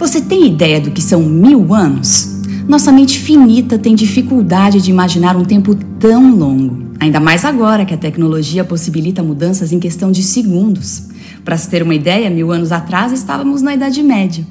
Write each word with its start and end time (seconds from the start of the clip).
Você 0.00 0.18
tem 0.18 0.46
ideia 0.46 0.80
do 0.80 0.90
que 0.90 1.02
são 1.02 1.22
mil 1.22 1.74
anos? 1.74 2.40
Nossa 2.66 2.90
mente 2.90 3.18
finita 3.18 3.78
tem 3.78 3.94
dificuldade 3.94 4.80
de 4.80 4.90
imaginar 4.90 5.36
um 5.36 5.44
tempo 5.44 5.74
tão 5.74 6.34
longo. 6.34 6.86
Ainda 6.98 7.20
mais 7.20 7.44
agora 7.44 7.84
que 7.84 7.92
a 7.92 7.98
tecnologia 7.98 8.64
possibilita 8.64 9.22
mudanças 9.22 9.72
em 9.72 9.78
questão 9.78 10.10
de 10.10 10.22
segundos. 10.22 11.02
Para 11.44 11.58
se 11.58 11.68
ter 11.68 11.82
uma 11.82 11.94
ideia, 11.94 12.30
mil 12.30 12.50
anos 12.50 12.72
atrás 12.72 13.12
estávamos 13.12 13.60
na 13.60 13.74
Idade 13.74 14.02
Média. 14.02 14.46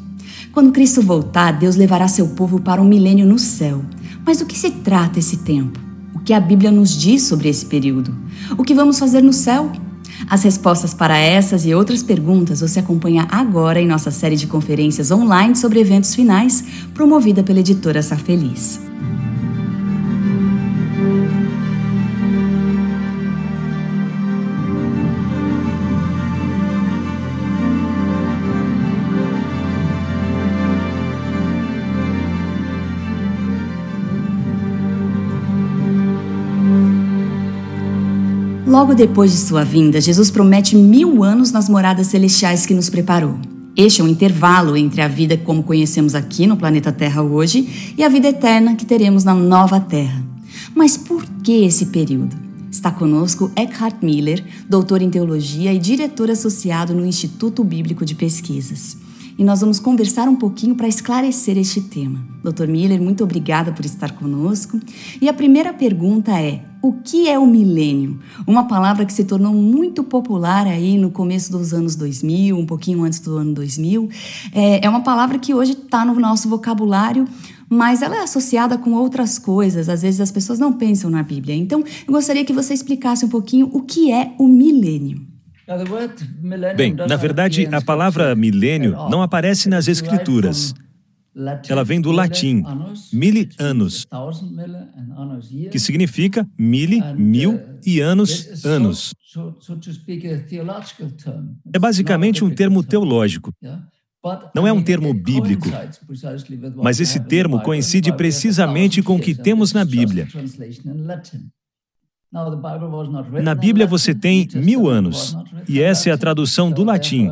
Quando 0.53 0.71
Cristo 0.71 1.01
voltar, 1.01 1.53
Deus 1.53 1.75
levará 1.75 2.07
seu 2.07 2.27
povo 2.27 2.59
para 2.59 2.79
um 2.79 2.87
milênio 2.87 3.25
no 3.25 3.39
céu. 3.39 3.81
Mas 4.23 4.37
do 4.37 4.45
que 4.45 4.57
se 4.57 4.69
trata 4.69 5.17
esse 5.17 5.37
tempo? 5.37 5.79
O 6.13 6.19
que 6.19 6.31
a 6.31 6.39
Bíblia 6.39 6.69
nos 6.69 6.95
diz 6.95 7.23
sobre 7.23 7.49
esse 7.49 7.65
período? 7.65 8.15
O 8.55 8.63
que 8.63 8.75
vamos 8.75 8.99
fazer 8.99 9.23
no 9.23 9.33
céu? 9.33 9.71
As 10.29 10.43
respostas 10.43 10.93
para 10.93 11.17
essas 11.17 11.65
e 11.65 11.73
outras 11.73 12.03
perguntas 12.03 12.61
você 12.61 12.79
acompanha 12.79 13.27
agora 13.31 13.81
em 13.81 13.87
nossa 13.87 14.11
série 14.11 14.35
de 14.35 14.45
conferências 14.45 15.09
online 15.09 15.55
sobre 15.55 15.79
eventos 15.79 16.13
finais, 16.13 16.63
promovida 16.93 17.41
pela 17.41 17.61
editora 17.61 18.03
Safeliz. 18.03 18.88
Logo 38.69 38.93
depois 38.93 39.31
de 39.31 39.37
sua 39.39 39.63
vinda, 39.63 39.99
Jesus 39.99 40.29
promete 40.29 40.75
mil 40.75 41.23
anos 41.23 41.51
nas 41.51 41.67
moradas 41.67 42.05
celestiais 42.05 42.67
que 42.67 42.73
nos 42.75 42.87
preparou. 42.87 43.35
Este 43.75 43.99
é 43.99 44.03
um 44.03 44.07
intervalo 44.07 44.77
entre 44.77 45.01
a 45.01 45.07
vida 45.07 45.35
como 45.35 45.63
conhecemos 45.63 46.13
aqui 46.13 46.45
no 46.45 46.55
planeta 46.55 46.91
Terra 46.91 47.23
hoje 47.23 47.95
e 47.97 48.03
a 48.03 48.09
vida 48.09 48.27
eterna 48.27 48.75
que 48.75 48.85
teremos 48.85 49.23
na 49.23 49.33
nova 49.33 49.79
Terra. 49.79 50.23
Mas 50.75 50.95
por 50.95 51.25
que 51.43 51.65
esse 51.65 51.87
período? 51.87 52.35
Está 52.71 52.91
conosco 52.91 53.51
Eckhart 53.55 54.03
Miller, 54.03 54.45
doutor 54.69 55.01
em 55.01 55.09
teologia 55.09 55.73
e 55.73 55.79
diretor 55.79 56.29
associado 56.29 56.93
no 56.93 57.03
Instituto 57.03 57.63
Bíblico 57.63 58.05
de 58.05 58.13
Pesquisas. 58.13 58.95
E 59.39 59.43
nós 59.45 59.61
vamos 59.61 59.79
conversar 59.79 60.27
um 60.27 60.35
pouquinho 60.35 60.75
para 60.75 60.85
esclarecer 60.85 61.57
este 61.57 61.79
tema. 61.79 62.19
Dr. 62.43 62.67
Miller, 62.67 63.01
muito 63.01 63.23
obrigada 63.23 63.71
por 63.71 63.85
estar 63.85 64.11
conosco. 64.11 64.77
E 65.21 65.29
a 65.29 65.33
primeira 65.33 65.71
pergunta 65.71 66.37
é: 66.37 66.65
o 66.81 66.91
que 66.91 67.29
é 67.29 67.39
o 67.39 67.47
milênio? 67.47 68.19
Uma 68.45 68.67
palavra 68.67 69.05
que 69.05 69.13
se 69.13 69.23
tornou 69.23 69.53
muito 69.53 70.03
popular 70.03 70.67
aí 70.67 70.97
no 70.97 71.09
começo 71.09 71.53
dos 71.53 71.73
anos 71.73 71.95
2000, 71.95 72.57
um 72.57 72.65
pouquinho 72.65 73.01
antes 73.05 73.21
do 73.21 73.37
ano 73.37 73.53
2000. 73.53 74.09
É, 74.53 74.85
é 74.85 74.89
uma 74.89 75.03
palavra 75.03 75.39
que 75.39 75.53
hoje 75.53 75.71
está 75.71 76.03
no 76.03 76.19
nosso 76.19 76.49
vocabulário, 76.49 77.25
mas 77.69 78.01
ela 78.01 78.17
é 78.17 78.23
associada 78.23 78.77
com 78.77 78.91
outras 78.91 79.39
coisas. 79.39 79.87
Às 79.87 80.01
vezes 80.01 80.19
as 80.19 80.33
pessoas 80.33 80.59
não 80.59 80.73
pensam 80.73 81.09
na 81.09 81.23
Bíblia. 81.23 81.55
Então, 81.55 81.81
eu 82.05 82.13
gostaria 82.13 82.43
que 82.43 82.51
você 82.51 82.73
explicasse 82.73 83.23
um 83.23 83.29
pouquinho 83.29 83.69
o 83.71 83.83
que 83.83 84.11
é 84.11 84.33
o 84.37 84.49
milênio. 84.49 85.28
Bem, 86.75 86.93
na 86.93 87.15
verdade, 87.15 87.67
a 87.71 87.81
palavra 87.81 88.35
milênio 88.35 88.91
não 89.09 89.21
aparece 89.21 89.69
nas 89.69 89.87
Escrituras. 89.87 90.73
Ela 91.69 91.83
vem 91.83 92.01
do 92.01 92.11
latim, 92.11 92.63
mille 93.13 93.49
anos, 93.59 94.07
que 95.71 95.79
significa 95.79 96.45
mille, 96.57 97.01
mil 97.15 97.59
e 97.85 97.99
anos, 97.99 98.65
anos. 98.65 99.13
É 101.71 101.79
basicamente 101.79 102.43
um 102.43 102.49
termo 102.49 102.83
teológico. 102.83 103.53
Não 104.53 104.67
é 104.67 104.73
um 104.73 104.83
termo 104.83 105.13
bíblico, 105.13 105.69
mas 106.75 106.99
esse 106.99 107.21
termo 107.21 107.61
coincide 107.61 108.11
precisamente 108.11 109.01
com 109.01 109.15
o 109.15 109.19
que 109.19 109.33
temos 109.33 109.71
na 109.71 109.85
Bíblia. 109.85 110.27
Na 113.41 113.55
Bíblia 113.55 113.87
você 113.87 114.13
tem 114.13 114.47
mil 114.53 114.87
anos, 114.87 115.35
e 115.67 115.81
essa 115.81 116.09
é 116.09 116.13
a 116.13 116.17
tradução 116.17 116.71
do 116.71 116.83
latim. 116.83 117.29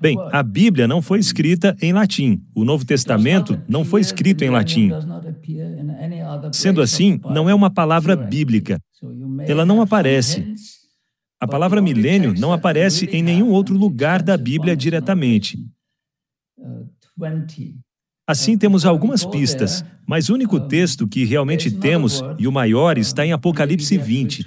Bem, 0.00 0.16
a 0.32 0.42
Bíblia 0.42 0.88
não 0.88 1.00
foi 1.00 1.18
escrita 1.18 1.76
em 1.80 1.92
latim. 1.92 2.42
O 2.54 2.64
Novo 2.64 2.84
Testamento 2.84 3.60
não 3.68 3.84
foi 3.84 4.00
escrito 4.00 4.42
em 4.42 4.50
latim. 4.50 4.90
Sendo 6.52 6.80
assim, 6.80 7.20
não 7.24 7.48
é 7.48 7.54
uma 7.54 7.70
palavra 7.70 8.16
bíblica. 8.16 8.78
Ela 9.46 9.64
não 9.64 9.80
aparece. 9.80 10.54
A 11.40 11.46
palavra 11.46 11.80
milênio 11.80 12.34
não 12.38 12.52
aparece 12.52 13.06
em 13.06 13.22
nenhum 13.22 13.50
outro 13.50 13.74
lugar 13.74 14.22
da 14.22 14.36
Bíblia 14.36 14.76
diretamente. 14.76 15.58
Assim, 18.30 18.56
temos 18.56 18.84
algumas 18.84 19.24
pistas, 19.24 19.84
mas 20.06 20.28
o 20.28 20.34
único 20.34 20.60
texto 20.60 21.08
que 21.08 21.24
realmente 21.24 21.68
temos, 21.68 22.22
e 22.38 22.46
o 22.46 22.52
maior, 22.52 22.96
está 22.96 23.26
em 23.26 23.32
Apocalipse 23.32 23.98
20. 23.98 24.44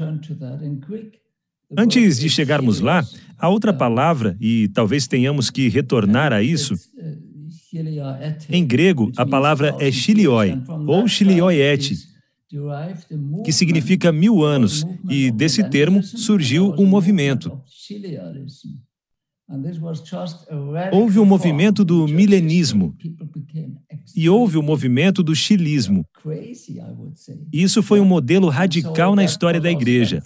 Antes 1.77 2.17
de 2.17 2.29
chegarmos 2.29 2.79
lá, 2.79 3.05
há 3.37 3.49
outra 3.49 3.73
palavra, 3.73 4.37
e 4.39 4.69
talvez 4.69 5.05
tenhamos 5.05 5.49
que 5.49 5.67
retornar 5.67 6.31
a 6.31 6.41
isso. 6.41 6.75
Em 8.49 8.65
grego, 8.65 9.11
a 9.17 9.25
palavra 9.25 9.75
é 9.77 9.91
chilioi, 9.91 10.63
ou 10.87 11.05
chilioiete, 11.05 11.97
que 13.43 13.51
significa 13.51 14.13
mil 14.13 14.45
anos, 14.45 14.85
e 15.09 15.29
desse 15.29 15.61
termo 15.61 16.01
surgiu 16.01 16.73
um 16.77 16.85
movimento. 16.85 17.51
Houve 20.91 21.19
o 21.19 21.25
movimento 21.25 21.85
do 21.85 22.07
milenismo 22.07 22.95
e 24.15 24.29
houve 24.29 24.57
o 24.57 24.63
movimento 24.63 25.23
do 25.23 25.35
chilismo. 25.35 26.05
Isso 27.51 27.83
foi 27.83 27.99
um 27.99 28.05
modelo 28.05 28.49
radical 28.49 29.15
na 29.15 29.23
história 29.23 29.61
da 29.61 29.71
igreja. 29.71 30.21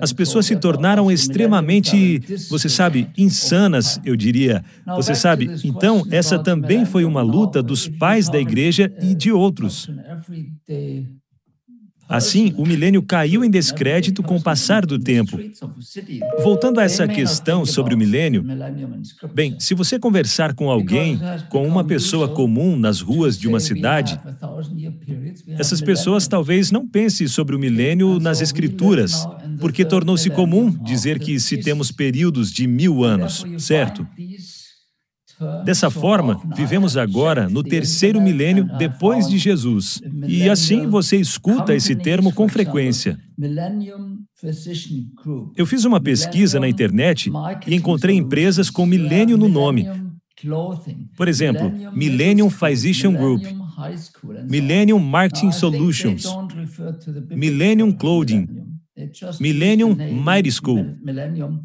As 0.00 0.12
pessoas 0.12 0.46
se 0.46 0.56
tornaram 0.56 1.10
extremamente, 1.10 2.18
você 2.50 2.68
sabe, 2.68 3.08
insanas, 3.16 4.00
eu 4.04 4.16
diria. 4.16 4.64
Você 4.96 5.14
sabe, 5.14 5.48
então 5.62 6.02
essa 6.10 6.36
também 6.38 6.84
foi 6.84 7.04
uma 7.04 7.22
luta 7.22 7.62
dos 7.62 7.86
pais 7.86 8.28
da 8.28 8.40
igreja 8.40 8.92
e 9.00 9.14
de 9.14 9.30
outros. 9.30 9.88
Assim, 12.14 12.54
o 12.56 12.64
milênio 12.64 13.02
caiu 13.02 13.44
em 13.44 13.50
descrédito 13.50 14.22
com 14.22 14.36
o 14.36 14.42
passar 14.42 14.86
do 14.86 15.00
tempo. 15.00 15.36
Voltando 16.44 16.78
a 16.78 16.84
essa 16.84 17.08
questão 17.08 17.66
sobre 17.66 17.92
o 17.92 17.98
milênio, 17.98 18.44
bem, 19.34 19.56
se 19.58 19.74
você 19.74 19.98
conversar 19.98 20.54
com 20.54 20.70
alguém, 20.70 21.18
com 21.48 21.66
uma 21.66 21.82
pessoa 21.82 22.28
comum 22.28 22.76
nas 22.76 23.00
ruas 23.00 23.36
de 23.36 23.48
uma 23.48 23.58
cidade, 23.58 24.20
essas 25.58 25.80
pessoas 25.80 26.28
talvez 26.28 26.70
não 26.70 26.86
pensem 26.86 27.26
sobre 27.26 27.56
o 27.56 27.58
milênio 27.58 28.20
nas 28.20 28.40
escrituras, 28.40 29.26
porque 29.58 29.84
tornou-se 29.84 30.30
comum 30.30 30.70
dizer 30.70 31.18
que 31.18 31.40
se 31.40 31.56
temos 31.56 31.90
períodos 31.90 32.52
de 32.52 32.68
mil 32.68 33.02
anos, 33.02 33.44
certo? 33.58 34.06
Dessa 35.64 35.90
forma, 35.90 36.40
vivemos 36.54 36.96
agora 36.96 37.48
no 37.48 37.62
terceiro 37.62 38.20
milênio 38.20 38.68
depois 38.78 39.28
de 39.28 39.38
Jesus. 39.38 40.00
E 40.26 40.48
assim 40.48 40.86
você 40.86 41.16
escuta 41.16 41.74
esse 41.74 41.96
termo 41.96 42.32
com 42.32 42.48
frequência. 42.48 43.18
Eu 45.56 45.66
fiz 45.66 45.84
uma 45.84 46.00
pesquisa 46.00 46.60
na 46.60 46.68
internet 46.68 47.30
e 47.66 47.74
encontrei 47.74 48.16
empresas 48.16 48.70
com 48.70 48.86
milênio 48.86 49.36
no 49.36 49.48
nome. 49.48 49.88
Por 51.16 51.26
exemplo, 51.26 51.72
Millennium 51.94 52.50
Physician 52.50 53.12
Group, 53.12 53.42
Millennium 54.48 54.98
Marketing 54.98 55.50
Solutions, 55.50 56.26
Millennium 57.30 57.92
Clothing, 57.92 58.46
Millennium 59.40 59.94
Mighty 59.94 60.50
School, 60.52 60.96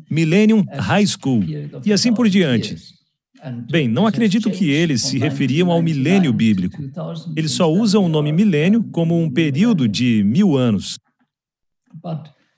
Millennium 0.10 0.66
High 0.72 1.08
School 1.08 1.44
e 1.86 1.94
assim 1.94 2.14
por 2.14 2.30
diante. 2.30 2.99
Bem, 3.70 3.88
não 3.88 4.06
acredito 4.06 4.52
que 4.52 4.70
eles 4.70 5.02
se 5.02 5.18
referiam 5.18 5.72
ao 5.72 5.82
milênio 5.82 6.34
bíblico. 6.34 6.78
Eles 7.36 7.52
só 7.52 7.72
usam 7.72 8.04
o 8.04 8.10
nome 8.10 8.32
milênio 8.32 8.84
como 8.92 9.22
um 9.22 9.30
período 9.30 9.88
de 9.88 10.24
mil 10.24 10.58
anos. 10.58 11.00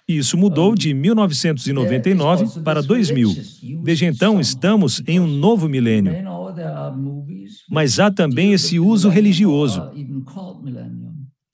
Isso 0.07 0.37
mudou 0.37 0.75
de 0.75 0.93
1999 0.93 2.61
para 2.61 2.81
2000. 2.81 3.35
Desde 3.83 4.05
então, 4.05 4.39
estamos 4.39 5.01
em 5.07 5.19
um 5.19 5.27
novo 5.27 5.69
milênio. 5.69 6.13
Mas 7.69 7.99
há 7.99 8.11
também 8.11 8.53
esse 8.53 8.79
uso 8.79 9.09
religioso. 9.09 9.81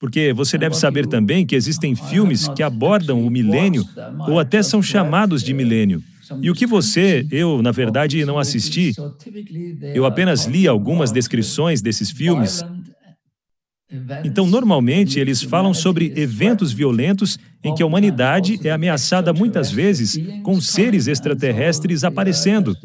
Porque 0.00 0.32
você 0.32 0.56
deve 0.56 0.76
saber 0.76 1.06
também 1.06 1.44
que 1.44 1.56
existem 1.56 1.94
filmes 1.94 2.48
que 2.48 2.62
abordam 2.62 3.24
o 3.24 3.30
milênio 3.30 3.84
ou 4.28 4.38
até 4.38 4.62
são 4.62 4.80
chamados 4.80 5.42
de 5.42 5.52
milênio. 5.52 6.02
E 6.42 6.50
o 6.50 6.54
que 6.54 6.66
você, 6.66 7.26
eu, 7.30 7.62
na 7.62 7.70
verdade, 7.70 8.24
não 8.24 8.38
assisti, 8.38 8.92
eu 9.94 10.04
apenas 10.04 10.44
li 10.46 10.66
algumas 10.66 11.10
descrições 11.10 11.80
desses 11.80 12.10
filmes. 12.10 12.62
Então, 14.22 14.46
normalmente, 14.46 15.18
eles 15.18 15.42
falam 15.42 15.72
sobre 15.72 16.12
eventos 16.14 16.72
violentos 16.72 17.38
em 17.64 17.74
que 17.74 17.82
a 17.82 17.86
humanidade 17.86 18.58
é 18.62 18.70
ameaçada 18.70 19.32
muitas 19.32 19.70
vezes 19.70 20.18
com 20.42 20.60
seres 20.60 21.06
extraterrestres 21.06 22.04
aparecendo. 22.04 22.76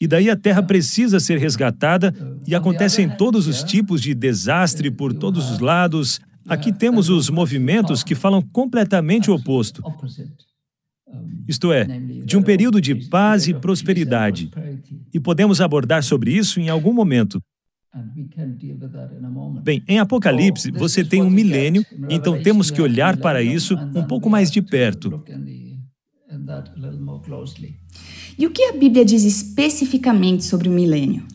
E 0.00 0.06
daí 0.06 0.30
a 0.30 0.36
Terra 0.36 0.62
precisa 0.62 1.20
ser 1.20 1.38
resgatada 1.38 2.12
e 2.46 2.54
acontecem 2.54 3.08
todos 3.08 3.46
os 3.46 3.62
tipos 3.62 4.00
de 4.00 4.14
desastre 4.14 4.90
por 4.90 5.12
todos 5.14 5.50
os 5.50 5.58
lados. 5.60 6.20
Aqui 6.50 6.72
temos 6.72 7.08
os 7.08 7.30
movimentos 7.30 8.02
que 8.02 8.16
falam 8.16 8.42
completamente 8.42 9.30
o 9.30 9.34
oposto. 9.34 9.82
Isto 11.48 11.72
é, 11.72 11.84
de 11.84 12.36
um 12.36 12.42
período 12.42 12.80
de 12.80 12.94
paz 13.08 13.46
e 13.46 13.54
prosperidade. 13.54 14.50
E 15.14 15.20
podemos 15.20 15.60
abordar 15.60 16.02
sobre 16.02 16.32
isso 16.32 16.58
em 16.58 16.68
algum 16.68 16.92
momento. 16.92 17.40
Bem, 19.62 19.82
em 19.86 19.98
Apocalipse 19.98 20.70
você 20.72 21.04
tem 21.04 21.22
um 21.22 21.30
milênio, 21.30 21.84
então 22.08 22.40
temos 22.42 22.70
que 22.70 22.82
olhar 22.82 23.16
para 23.16 23.42
isso 23.42 23.76
um 23.94 24.04
pouco 24.04 24.28
mais 24.28 24.50
de 24.50 24.60
perto. 24.60 25.22
E 28.38 28.46
o 28.46 28.50
que 28.50 28.64
a 28.64 28.72
Bíblia 28.72 29.04
diz 29.04 29.24
especificamente 29.24 30.44
sobre 30.44 30.68
o 30.68 30.72
milênio? 30.72 31.26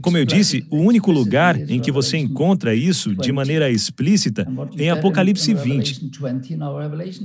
Como 0.00 0.16
eu 0.16 0.24
disse, 0.24 0.64
o 0.70 0.76
único 0.76 1.10
lugar 1.10 1.58
em 1.68 1.80
que 1.80 1.90
você 1.90 2.16
encontra 2.16 2.74
isso 2.74 3.14
de 3.14 3.32
maneira 3.32 3.68
explícita 3.68 4.46
é 4.78 4.84
em 4.84 4.90
Apocalipse 4.90 5.52
20. 5.52 6.10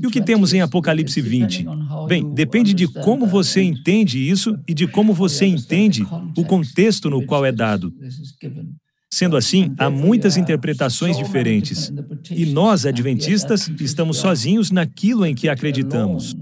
E 0.02 0.08
o 0.08 0.10
que 0.10 0.22
temos 0.22 0.52
em 0.52 0.62
Apocalipse 0.62 1.22
20? 1.22 1.68
Bem, 2.08 2.34
depende 2.34 2.74
de 2.74 2.88
como 2.88 3.28
você 3.28 3.62
entende 3.62 4.18
isso 4.18 4.58
e 4.68 4.74
de 4.74 4.88
como 4.88 5.14
você 5.14 5.46
entende 5.46 6.04
o 6.36 6.44
contexto 6.44 7.10
no 7.10 7.24
qual 7.26 7.46
é 7.46 7.52
dado. 7.52 7.94
Sendo 9.12 9.38
assim, 9.38 9.74
há 9.78 9.90
muitas 9.90 10.36
interpretações 10.36 11.18
diferentes. 11.18 11.94
E 12.32 12.46
nós, 12.48 12.86
adventistas, 12.86 13.72
estamos 13.80 14.18
sozinhos 14.18 14.72
naquilo 14.72 15.26
em 15.26 15.34
que 15.34 15.48
acreditamos. 15.48 16.36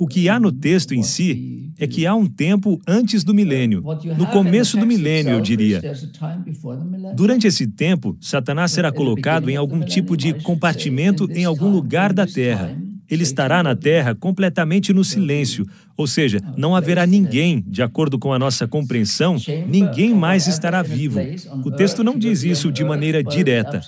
O 0.00 0.06
que 0.06 0.30
há 0.30 0.40
no 0.40 0.50
texto 0.50 0.94
em 0.94 1.02
si 1.02 1.70
é 1.78 1.86
que 1.86 2.06
há 2.06 2.14
um 2.14 2.26
tempo 2.26 2.80
antes 2.88 3.22
do 3.22 3.34
milênio, 3.34 3.84
no 4.16 4.26
começo 4.28 4.78
do 4.78 4.86
milênio, 4.86 5.32
eu 5.32 5.42
diria. 5.42 5.82
Durante 7.14 7.46
esse 7.46 7.66
tempo, 7.66 8.16
Satanás 8.18 8.70
será 8.70 8.90
colocado 8.90 9.50
em 9.50 9.56
algum 9.56 9.80
tipo 9.80 10.16
de 10.16 10.32
compartimento 10.42 11.28
em 11.30 11.44
algum 11.44 11.68
lugar 11.68 12.14
da 12.14 12.26
terra. 12.26 12.74
Ele 13.10 13.24
estará 13.24 13.62
na 13.62 13.76
terra 13.76 14.14
completamente 14.14 14.90
no 14.92 15.04
silêncio, 15.04 15.66
ou 15.96 16.06
seja, 16.06 16.40
não 16.56 16.74
haverá 16.74 17.04
ninguém, 17.04 17.62
de 17.66 17.82
acordo 17.82 18.18
com 18.18 18.32
a 18.32 18.38
nossa 18.38 18.66
compreensão, 18.66 19.36
ninguém 19.68 20.14
mais 20.14 20.46
estará 20.46 20.80
vivo. 20.80 21.20
O 21.62 21.70
texto 21.70 22.02
não 22.02 22.16
diz 22.16 22.42
isso 22.42 22.72
de 22.72 22.84
maneira 22.84 23.22
direta. 23.22 23.82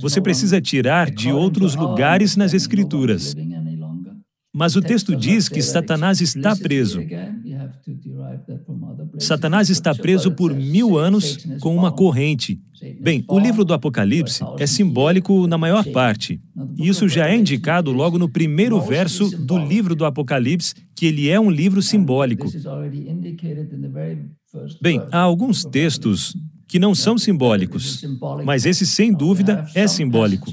Você 0.00 0.20
precisa 0.20 0.60
tirar 0.60 1.10
de 1.10 1.32
outros 1.32 1.74
lugares 1.74 2.36
nas 2.36 2.54
Escrituras. 2.54 3.34
Mas 4.54 4.76
o 4.76 4.80
texto 4.80 5.16
diz 5.16 5.48
que 5.48 5.60
Satanás 5.60 6.20
está 6.20 6.54
preso. 6.54 7.00
Satanás 9.18 9.68
está 9.68 9.92
preso 9.92 10.30
por 10.30 10.54
mil 10.54 10.96
anos 10.96 11.38
com 11.60 11.74
uma 11.74 11.90
corrente. 11.90 12.60
Bem, 13.00 13.24
o 13.28 13.38
livro 13.38 13.64
do 13.64 13.74
Apocalipse 13.74 14.44
é 14.58 14.66
simbólico 14.66 15.48
na 15.48 15.58
maior 15.58 15.84
parte. 15.86 16.40
E 16.78 16.88
isso 16.88 17.08
já 17.08 17.28
é 17.28 17.36
indicado 17.36 17.90
logo 17.90 18.16
no 18.16 18.28
primeiro 18.28 18.80
verso 18.80 19.28
do 19.38 19.58
livro 19.58 19.96
do 19.96 20.04
Apocalipse, 20.04 20.74
que 20.94 21.06
ele 21.06 21.28
é 21.28 21.40
um 21.40 21.50
livro 21.50 21.82
simbólico. 21.82 22.48
Bem, 24.80 25.02
há 25.10 25.18
alguns 25.18 25.64
textos 25.64 26.36
que 26.74 26.78
não 26.80 26.92
são 26.92 27.16
simbólicos, 27.16 28.04
mas 28.44 28.66
esse, 28.66 28.84
sem 28.84 29.12
dúvida, 29.12 29.64
é 29.76 29.86
simbólico. 29.86 30.50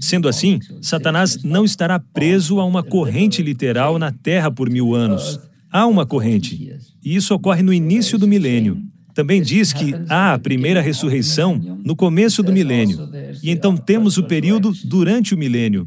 Sendo 0.00 0.28
assim, 0.28 0.58
Satanás 0.82 1.44
não 1.44 1.64
estará 1.64 2.00
preso 2.00 2.58
a 2.58 2.64
uma 2.64 2.82
corrente 2.82 3.40
literal 3.40 3.96
na 3.96 4.10
Terra 4.10 4.50
por 4.50 4.68
mil 4.68 4.96
anos. 4.96 5.38
Há 5.70 5.86
uma 5.86 6.04
corrente, 6.04 6.76
e 7.04 7.14
isso 7.14 7.32
ocorre 7.32 7.62
no 7.62 7.72
início 7.72 8.18
do 8.18 8.26
milênio. 8.26 8.82
Também 9.14 9.40
diz 9.40 9.72
que 9.72 9.94
há 10.08 10.34
a 10.34 10.38
primeira 10.40 10.80
ressurreição 10.80 11.56
no 11.84 11.94
começo 11.94 12.42
do 12.42 12.52
milênio, 12.52 13.08
e 13.44 13.48
então 13.48 13.76
temos 13.76 14.18
o 14.18 14.24
período 14.24 14.72
durante 14.86 15.36
o 15.36 15.38
milênio. 15.38 15.86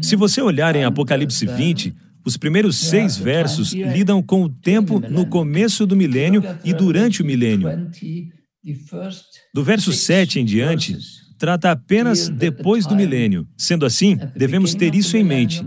Se 0.00 0.16
você 0.16 0.40
olhar 0.40 0.74
em 0.74 0.84
Apocalipse 0.84 1.44
20, 1.44 1.94
os 2.24 2.36
primeiros 2.36 2.76
seis 2.76 3.16
versos 3.16 3.72
lidam 3.72 4.22
com 4.22 4.42
o 4.42 4.48
tempo 4.48 5.00
no 5.00 5.26
começo 5.26 5.86
do 5.86 5.96
milênio 5.96 6.42
e 6.64 6.72
durante 6.72 7.22
o 7.22 7.24
milênio. 7.24 7.68
Do 9.54 9.64
verso 9.64 9.92
7 9.92 10.40
em 10.40 10.44
diante, 10.44 10.96
trata 11.38 11.70
apenas 11.70 12.28
depois 12.28 12.86
do 12.86 12.94
milênio. 12.94 13.48
Sendo 13.56 13.86
assim, 13.86 14.18
devemos 14.36 14.74
ter 14.74 14.94
isso 14.94 15.16
em 15.16 15.24
mente. 15.24 15.64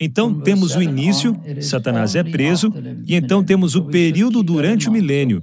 Então 0.00 0.40
temos 0.40 0.74
o 0.74 0.82
início, 0.82 1.34
Satanás 1.60 2.14
é 2.14 2.22
preso, 2.22 2.72
e 3.06 3.14
então 3.14 3.42
temos 3.44 3.74
o 3.74 3.84
período 3.84 4.42
durante 4.42 4.88
o 4.88 4.92
milênio. 4.92 5.42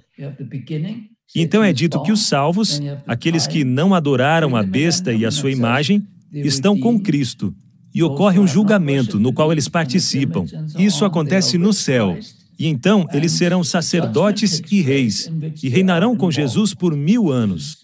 E 1.36 1.42
então 1.42 1.64
é 1.64 1.74
dito 1.74 2.02
que 2.04 2.12
os 2.12 2.28
salvos, 2.28 2.80
aqueles 3.08 3.48
que 3.48 3.64
não 3.64 3.94
adoraram 3.94 4.56
a 4.56 4.64
besta 4.64 5.14
e 5.14 5.26
a 5.26 5.32
sua 5.32 5.52
imagem, 5.52 6.04
estão 6.32 6.80
com 6.80 7.00
Cristo 7.00 7.56
e 7.94 8.02
ocorre 8.02 8.40
um 8.40 8.48
julgamento 8.48 9.20
no 9.20 9.32
qual 9.32 9.52
eles 9.52 9.68
participam. 9.68 10.46
Isso 10.78 11.06
acontece 11.06 11.58
no 11.58 11.72
céu. 11.72 12.18
E 12.58 12.68
então 12.68 13.08
eles 13.12 13.32
serão 13.34 13.64
sacerdotes 13.64 14.62
e 14.72 14.82
reis, 14.82 15.30
e 15.62 15.70
reinarão 15.70 16.16
com 16.16 16.32
Jesus 16.32 16.74
por 16.74 16.96
mil 16.96 17.32
anos. 17.32 17.78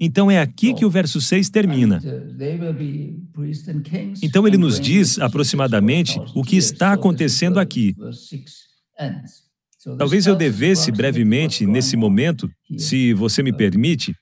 Então 0.00 0.30
é 0.30 0.40
aqui 0.40 0.72
que 0.72 0.84
o 0.84 0.90
verso 0.90 1.20
6 1.20 1.50
termina. 1.50 2.02
Então 4.22 4.46
ele 4.46 4.56
nos 4.56 4.80
diz 4.80 5.18
aproximadamente 5.18 6.18
o 6.34 6.42
que 6.42 6.56
está 6.56 6.92
acontecendo 6.92 7.58
aqui. 7.58 7.94
Talvez 9.98 10.26
eu 10.26 10.34
devesse 10.34 10.90
brevemente, 10.90 11.66
nesse 11.66 11.96
momento, 11.96 12.50
se 12.78 13.12
você 13.12 13.42
me 13.42 13.52
permite, 13.52 14.14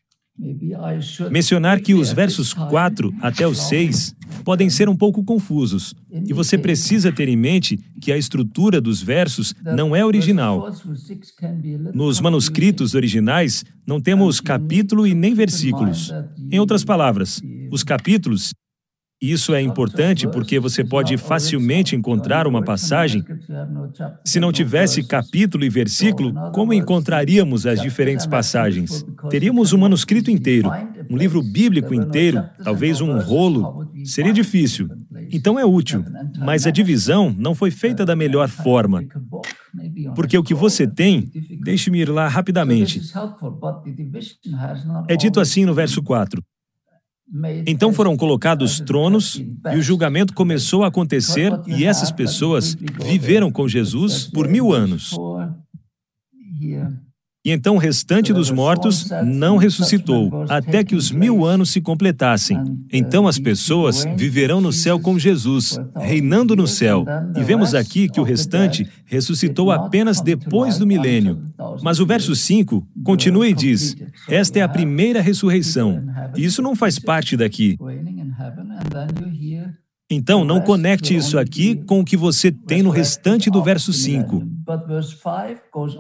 mencionar 1.31 1.81
que 1.81 1.94
os 1.94 2.12
versos 2.12 2.55
4 2.55 3.14
até 3.20 3.46
o 3.46 3.55
6 3.55 4.14
podem 4.44 4.70
ser 4.70 4.88
um 4.88 4.96
pouco 4.96 5.23
confusos, 5.23 5.94
e 6.11 6.32
você 6.32 6.56
precisa 6.56 7.12
ter 7.12 7.29
em 7.29 7.37
mente 7.37 7.79
que 8.00 8.11
a 8.11 8.17
estrutura 8.17 8.81
dos 8.81 9.02
versos 9.02 9.55
não 9.62 9.94
é 9.94 10.05
original. 10.05 10.70
Nos 11.94 12.20
manuscritos 12.20 12.94
originais, 12.94 13.64
não 13.87 14.00
temos 14.00 14.40
capítulo 14.40 15.06
e 15.06 15.14
nem 15.14 15.34
versículos. 15.34 16.12
Em 16.51 16.58
outras 16.58 16.82
palavras, 16.82 17.41
os 17.70 17.84
capítulos 17.84 18.53
isso 19.22 19.55
é 19.55 19.62
importante 19.62 20.26
porque 20.26 20.58
você 20.58 20.82
pode 20.82 21.17
facilmente 21.17 21.94
encontrar 21.94 22.46
uma 22.46 22.60
passagem. 22.60 23.24
Se 24.24 24.41
não 24.41 24.50
tivesse 24.50 25.05
capítulo 25.05 25.64
e 25.64 25.70
versículo, 25.70 26.34
como 26.52 26.74
encontraríamos 26.74 27.64
as 27.64 27.81
diferentes 27.81 28.26
passagens? 28.26 29.06
Teríamos 29.31 29.72
um 29.72 29.79
manuscrito 29.79 30.29
inteiro, 30.29 30.69
um 31.08 31.17
livro 31.17 31.41
bíblico 31.41 31.94
inteiro, 31.94 32.43
talvez 32.64 33.00
um 33.00 33.17
rolo. 33.20 33.88
Seria 34.05 34.32
difícil. 34.32 34.88
Então 35.31 35.56
é 35.56 35.64
útil, 35.64 36.05
mas 36.38 36.67
a 36.67 36.70
divisão 36.72 37.34
não 37.38 37.55
foi 37.55 37.70
feita 37.70 38.05
da 38.05 38.17
melhor 38.17 38.48
forma. 38.48 39.05
Porque 40.17 40.36
o 40.36 40.43
que 40.43 40.55
você 40.55 40.86
tem, 40.86 41.31
deixe-me 41.62 42.00
ir 42.00 42.08
lá 42.08 42.26
rapidamente. 42.26 43.00
É 45.08 45.17
dito 45.17 45.38
assim 45.38 45.64
no 45.64 45.74
verso 45.74 46.02
4: 46.02 46.43
então 47.67 47.93
foram 47.93 48.17
colocados 48.17 48.79
tronos 48.81 49.36
e 49.36 49.77
o 49.77 49.82
julgamento 49.82 50.34
começou 50.34 50.84
a 50.84 50.89
acontecer 50.89 51.51
e 51.67 51.84
essas 51.84 52.12
pessoas 52.12 52.77
viveram 53.05 53.51
com 53.51 53.67
Jesus 53.67 54.27
por 54.27 54.48
mil 54.48 54.72
anos. 54.72 55.17
E 57.44 57.51
então 57.51 57.75
o 57.75 57.79
restante 57.79 58.32
dos 58.32 58.53
mortos 58.53 59.08
não 59.25 59.56
ressuscitou, 59.56 60.44
até 60.49 60.84
que 60.84 60.94
os 60.94 61.11
mil 61.11 61.44
anos 61.44 61.70
se 61.70 61.81
completassem. 61.81 62.56
Então 62.93 63.27
as 63.27 63.37
pessoas 63.37 64.05
viverão 64.17 64.61
no 64.61 64.72
céu 64.72 65.01
com 65.01 65.19
Jesus, 65.19 65.77
reinando 65.96 66.55
no 66.55 66.69
céu. 66.69 67.05
E 67.37 67.43
vemos 67.43 67.75
aqui 67.75 68.08
que 68.08 68.20
o 68.20 68.25
restante 68.25 68.87
ressuscitou 69.05 69.72
apenas 69.72 70.20
depois 70.20 70.79
do 70.79 70.87
milênio. 70.87 71.43
Mas 71.82 71.99
o 71.99 72.06
verso 72.06 72.32
5 72.37 72.87
continua 73.03 73.49
e 73.49 73.55
diz: 73.55 73.96
Esta 74.29 74.61
é 74.61 74.63
a 74.63 74.69
primeira 74.69 75.20
ressurreição. 75.20 76.01
E 76.37 76.44
isso 76.44 76.63
não 76.63 76.77
faz 76.77 77.01
parte 77.01 77.37
daqui. 77.37 77.77
Então, 80.12 80.44
não 80.44 80.60
conecte 80.60 81.14
isso 81.16 81.38
aqui 81.38 81.74
com 81.74 82.00
o 82.00 82.04
que 82.04 82.16
você 82.16 82.52
tem 82.52 82.82
no 82.82 82.90
restante 82.90 83.50
do 83.50 83.62
verso 83.62 83.92
5. 83.92 84.42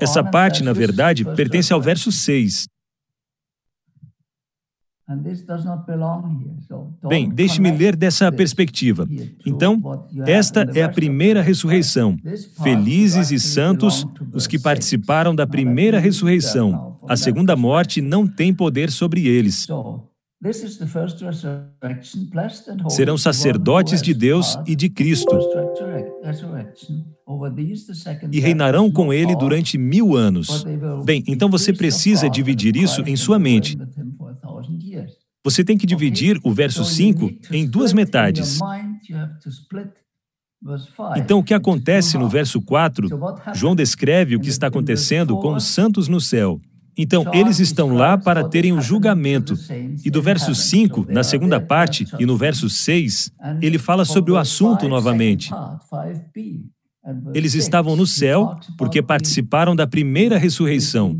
Essa 0.00 0.22
parte, 0.22 0.62
na 0.62 0.72
verdade, 0.72 1.24
pertence 1.24 1.72
ao 1.72 1.80
verso 1.80 2.12
6. 2.12 2.66
Bem, 7.08 7.28
deixe-me 7.28 7.70
ler 7.70 7.96
dessa 7.96 8.30
perspectiva. 8.30 9.06
Então, 9.44 10.06
esta 10.26 10.66
é 10.74 10.82
a 10.82 10.88
primeira 10.88 11.42
ressurreição. 11.42 12.16
Felizes 12.62 13.30
e 13.30 13.40
santos 13.40 14.06
os 14.32 14.46
que 14.46 14.58
participaram 14.58 15.34
da 15.34 15.46
primeira 15.46 15.98
ressurreição. 15.98 16.98
A 17.08 17.16
segunda 17.16 17.56
morte 17.56 18.00
não 18.00 18.26
tem 18.26 18.54
poder 18.54 18.90
sobre 18.90 19.26
eles. 19.26 19.66
Serão 22.88 23.16
sacerdotes 23.16 24.02
de 24.02 24.12
Deus 24.12 24.58
e 24.66 24.74
de 24.74 24.90
Cristo 24.90 25.38
e 28.32 28.40
reinarão 28.40 28.90
com 28.90 29.12
ele 29.12 29.36
durante 29.36 29.78
mil 29.78 30.16
anos. 30.16 30.64
Bem, 31.04 31.22
então 31.28 31.48
você 31.48 31.72
precisa 31.72 32.28
dividir 32.28 32.76
isso 32.76 33.02
em 33.02 33.14
sua 33.14 33.38
mente. 33.38 33.78
Você 35.44 35.64
tem 35.64 35.78
que 35.78 35.86
dividir 35.86 36.40
o 36.42 36.52
verso 36.52 36.84
5 36.84 37.30
em 37.52 37.66
duas 37.66 37.92
metades. 37.92 38.58
Então, 41.16 41.40
o 41.40 41.44
que 41.44 41.54
acontece 41.54 42.16
no 42.16 42.28
verso 42.28 42.60
4? 42.62 43.08
João 43.54 43.74
descreve 43.74 44.36
o 44.36 44.40
que 44.40 44.48
está 44.48 44.68
acontecendo 44.68 45.36
com 45.38 45.54
os 45.54 45.64
santos 45.64 46.06
no 46.08 46.20
céu. 46.20 46.60
Então, 46.96 47.24
eles 47.32 47.58
estão 47.58 47.94
lá 47.94 48.18
para 48.18 48.48
terem 48.48 48.72
o 48.72 48.76
um 48.76 48.80
julgamento. 48.80 49.54
E 50.04 50.10
do 50.10 50.20
verso 50.20 50.54
5, 50.54 51.06
na 51.08 51.22
segunda 51.22 51.60
parte, 51.60 52.06
e 52.18 52.26
no 52.26 52.36
verso 52.36 52.68
6, 52.68 53.32
ele 53.60 53.78
fala 53.78 54.04
sobre 54.04 54.32
o 54.32 54.36
assunto 54.36 54.88
novamente. 54.88 55.50
Eles 57.34 57.54
estavam 57.54 57.96
no 57.96 58.06
céu 58.06 58.56
porque 58.78 59.02
participaram 59.02 59.74
da 59.74 59.86
primeira 59.86 60.38
ressurreição. 60.38 61.18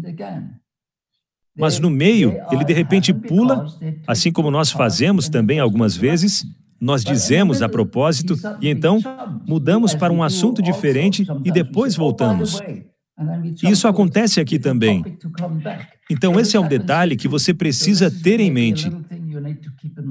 Mas 1.57 1.79
no 1.79 1.91
meio, 1.91 2.37
ele 2.51 2.65
de 2.65 2.73
repente 2.73 3.13
pula, 3.13 3.67
assim 4.07 4.33
como 4.33 4.51
nós 4.51 4.71
fazemos 4.71 5.29
também 5.29 5.59
algumas 5.59 5.97
vezes, 5.97 6.45
nós 6.81 7.05
dizemos 7.05 7.63
a 7.63 7.69
propósito 7.69 8.37
e 8.61 8.69
então 8.69 8.99
mudamos 9.47 9.95
para 9.95 10.13
um 10.13 10.23
assunto 10.23 10.63
diferente 10.63 11.27
e 11.45 11.53
depois 11.53 11.95
voltamos. 11.95 12.61
Isso 13.63 13.87
acontece 13.87 14.41
aqui 14.41 14.59
também. 14.59 15.05
Então, 16.11 16.39
esse 16.39 16.57
é 16.57 16.61
um 16.61 16.69
detalhe 16.69 17.17
que 17.17 17.29
você 17.29 17.55
precisa 17.55 18.11
ter 18.11 18.41
em 18.41 18.51
mente. 18.51 18.91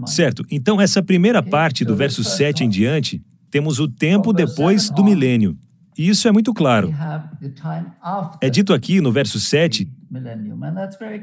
Certo, 0.06 0.46
então, 0.50 0.80
essa 0.80 1.04
primeira 1.04 1.44
parte 1.44 1.84
do 1.84 1.96
verso 1.96 2.24
7 2.24 2.64
em 2.64 2.70
diante, 2.70 3.22
temos 3.50 3.80
o 3.80 3.88
tempo 3.88 4.32
depois 4.34 4.90
do 4.90 5.04
milênio. 5.04 5.58
E 5.98 6.08
isso 6.08 6.28
é 6.28 6.32
muito 6.32 6.54
claro. 6.54 6.94
É 8.40 8.50
dito 8.50 8.74
aqui 8.74 9.02
no 9.02 9.12
verso 9.12 9.40
7: 9.40 9.92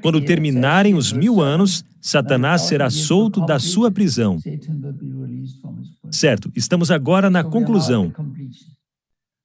quando 0.02 0.20
terminarem 0.20 0.94
os 0.94 1.12
mil 1.12 1.40
anos, 1.40 1.84
Satanás 2.00 2.62
será 2.62 2.90
solto 2.90 3.44
da 3.44 3.58
sua 3.58 3.90
prisão. 3.90 4.38
Certo, 6.10 6.50
estamos 6.54 6.90
agora 6.90 7.28
na 7.28 7.42
conclusão. 7.42 8.12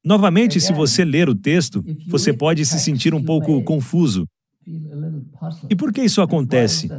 Novamente, 0.04 0.60
se 0.60 0.74
você 0.74 1.06
ler 1.06 1.30
o 1.30 1.36
texto, 1.36 1.84
você 2.08 2.34
pode 2.34 2.66
se 2.66 2.80
sentir 2.80 3.14
um 3.14 3.24
pouco 3.24 3.64
confuso. 3.64 4.28
E 5.70 5.76
por 5.76 5.94
que 5.94 6.02
isso 6.02 6.22
acontece? 6.22 6.90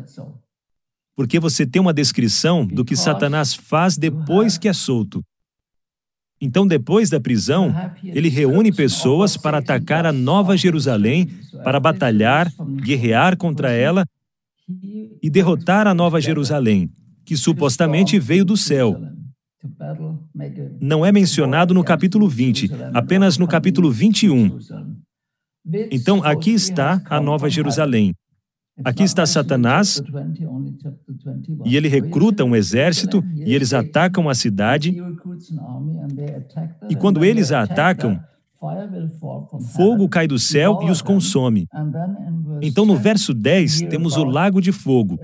Porque 1.14 1.38
você 1.38 1.66
tem 1.66 1.80
uma 1.80 1.92
descrição 1.92 2.66
do 2.66 2.84
que 2.84 2.96
Satanás 2.96 3.54
faz 3.54 3.96
depois 3.96 4.58
que 4.58 4.68
é 4.68 4.72
solto. 4.72 5.22
Então, 6.40 6.66
depois 6.66 7.08
da 7.08 7.20
prisão, 7.20 7.74
ele 8.02 8.28
reúne 8.28 8.72
pessoas 8.72 9.36
para 9.36 9.58
atacar 9.58 10.04
a 10.04 10.12
Nova 10.12 10.56
Jerusalém, 10.56 11.28
para 11.62 11.78
batalhar, 11.78 12.52
guerrear 12.82 13.36
contra 13.36 13.70
ela 13.70 14.04
e 15.22 15.30
derrotar 15.30 15.86
a 15.86 15.94
Nova 15.94 16.20
Jerusalém, 16.20 16.90
que 17.24 17.36
supostamente 17.36 18.18
veio 18.18 18.44
do 18.44 18.56
céu. 18.56 19.00
Não 20.80 21.04
é 21.04 21.12
mencionado 21.12 21.72
no 21.72 21.82
capítulo 21.82 22.28
20, 22.28 22.70
apenas 22.92 23.38
no 23.38 23.46
capítulo 23.46 23.90
21. 23.90 24.58
Então, 25.90 26.22
aqui 26.22 26.50
está 26.50 27.02
a 27.08 27.20
Nova 27.20 27.48
Jerusalém. 27.48 28.14
Aqui 28.84 29.04
está 29.04 29.24
Satanás, 29.24 30.02
e 31.64 31.76
ele 31.76 31.86
recruta 31.86 32.44
um 32.44 32.56
exército, 32.56 33.22
e 33.34 33.54
eles 33.54 33.72
atacam 33.72 34.28
a 34.28 34.34
cidade. 34.34 34.96
E 36.90 36.96
quando 36.96 37.24
eles 37.24 37.52
a 37.52 37.62
atacam, 37.62 38.20
fogo 39.74 40.08
cai 40.08 40.26
do 40.26 40.38
céu 40.38 40.80
e 40.82 40.90
os 40.90 41.02
consome. 41.02 41.66
Então, 42.62 42.84
no 42.84 42.96
verso 42.96 43.34
10, 43.34 43.82
temos 43.82 44.16
o 44.16 44.24
lago 44.24 44.60
de 44.60 44.72
fogo. 44.72 45.18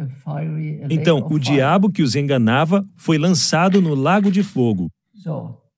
Então, 0.88 1.26
o 1.30 1.38
diabo 1.38 1.90
que 1.90 2.02
os 2.02 2.14
enganava 2.14 2.84
foi 2.96 3.18
lançado 3.18 3.80
no 3.80 3.94
lago 3.94 4.30
de 4.30 4.42
fogo. 4.42 4.90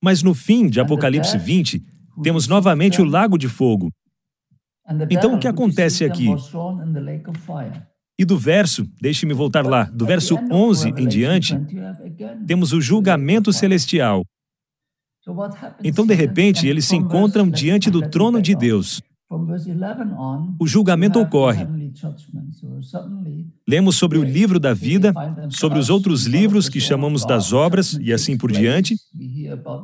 Mas 0.02 0.22
no 0.22 0.34
fim 0.34 0.68
de 0.68 0.80
Apocalipse 0.80 1.38
20, 1.38 1.82
temos 2.22 2.48
novamente 2.48 3.00
o 3.00 3.04
lago 3.04 3.38
de 3.38 3.48
fogo. 3.48 3.90
Então, 5.10 5.34
o 5.34 5.38
que 5.38 5.48
acontece 5.48 6.04
aqui? 6.04 6.28
E 8.18 8.24
do 8.24 8.38
verso, 8.38 8.86
deixe-me 9.00 9.32
voltar 9.32 9.66
lá, 9.66 9.84
do 9.84 10.04
verso 10.04 10.38
11 10.50 10.94
em 10.96 11.08
diante, 11.08 11.58
temos 12.46 12.72
o 12.72 12.80
julgamento 12.80 13.52
celestial. 13.52 14.22
Então, 15.84 16.06
de 16.06 16.14
repente, 16.14 16.66
eles 16.66 16.84
se 16.84 16.96
encontram 16.96 17.48
diante 17.48 17.90
do 17.90 18.02
trono 18.02 18.42
de 18.42 18.54
Deus. 18.54 19.00
O 20.58 20.66
julgamento 20.66 21.18
ocorre. 21.18 21.66
Lemos 23.66 23.96
sobre 23.96 24.18
o 24.18 24.24
livro 24.24 24.60
da 24.60 24.74
vida, 24.74 25.12
sobre 25.48 25.78
os 25.78 25.88
outros 25.88 26.26
livros 26.26 26.68
que 26.68 26.80
chamamos 26.80 27.24
das 27.24 27.52
obras 27.52 27.98
e 28.00 28.12
assim 28.12 28.36
por 28.36 28.52
diante, 28.52 28.96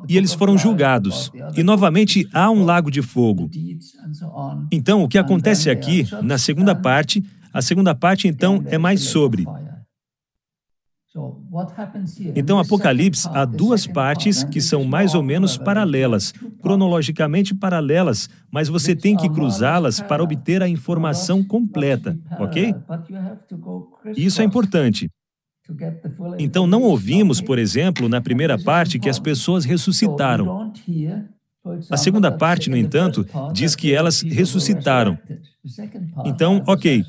e 0.06 0.16
eles 0.16 0.34
foram 0.34 0.58
julgados. 0.58 1.30
E 1.56 1.62
novamente 1.62 2.28
há 2.32 2.50
um 2.50 2.64
lago 2.64 2.90
de 2.90 3.00
fogo. 3.00 3.50
Então, 4.70 5.02
o 5.02 5.08
que 5.08 5.16
acontece 5.16 5.70
aqui, 5.70 6.06
na 6.22 6.36
segunda 6.36 6.74
parte, 6.74 7.24
a 7.52 7.62
segunda 7.62 7.94
parte 7.94 8.28
então 8.28 8.62
é 8.66 8.76
mais 8.76 9.00
sobre 9.00 9.46
então, 12.34 12.58
Apocalipse 12.58 13.28
há 13.32 13.44
duas 13.44 13.86
partes 13.86 14.44
que 14.44 14.60
são 14.60 14.84
mais 14.84 15.14
ou 15.14 15.22
menos 15.22 15.56
paralelas, 15.56 16.32
cronologicamente 16.62 17.54
paralelas, 17.54 18.28
mas 18.50 18.68
você 18.68 18.94
tem 18.94 19.16
que 19.16 19.28
cruzá-las 19.28 20.00
para 20.00 20.22
obter 20.22 20.62
a 20.62 20.68
informação 20.68 21.42
completa, 21.42 22.18
ok? 22.38 22.74
Isso 24.16 24.40
é 24.40 24.44
importante. 24.44 25.10
Então, 26.38 26.66
não 26.66 26.82
ouvimos, 26.82 27.40
por 27.40 27.58
exemplo, 27.58 28.08
na 28.08 28.20
primeira 28.20 28.58
parte 28.58 28.98
que 28.98 29.08
as 29.08 29.18
pessoas 29.18 29.64
ressuscitaram. 29.64 30.72
A 31.90 31.96
segunda 31.96 32.32
parte, 32.32 32.70
no 32.70 32.76
entanto, 32.76 33.26
diz 33.52 33.74
que 33.76 33.92
elas 33.92 34.22
ressuscitaram. 34.22 35.18
Então, 36.24 36.62
ok. 36.66 37.04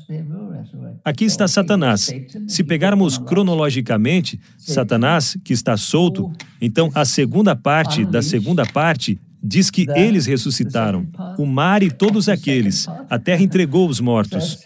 Aqui 1.04 1.24
está 1.24 1.48
Satanás. 1.48 2.10
Se 2.46 2.64
pegarmos 2.64 3.18
cronologicamente, 3.18 4.40
Satanás, 4.58 5.36
que 5.44 5.52
está 5.52 5.76
solto, 5.76 6.30
então 6.60 6.90
a 6.94 7.04
segunda 7.04 7.56
parte 7.56 8.04
da 8.04 8.22
segunda 8.22 8.66
parte 8.66 9.18
diz 9.42 9.70
que 9.70 9.86
eles 9.94 10.26
ressuscitaram. 10.26 11.06
O 11.38 11.46
mar 11.46 11.82
e 11.82 11.90
todos 11.90 12.28
aqueles. 12.28 12.86
A 13.08 13.18
terra 13.18 13.42
entregou 13.42 13.88
os 13.88 14.00
mortos. 14.00 14.58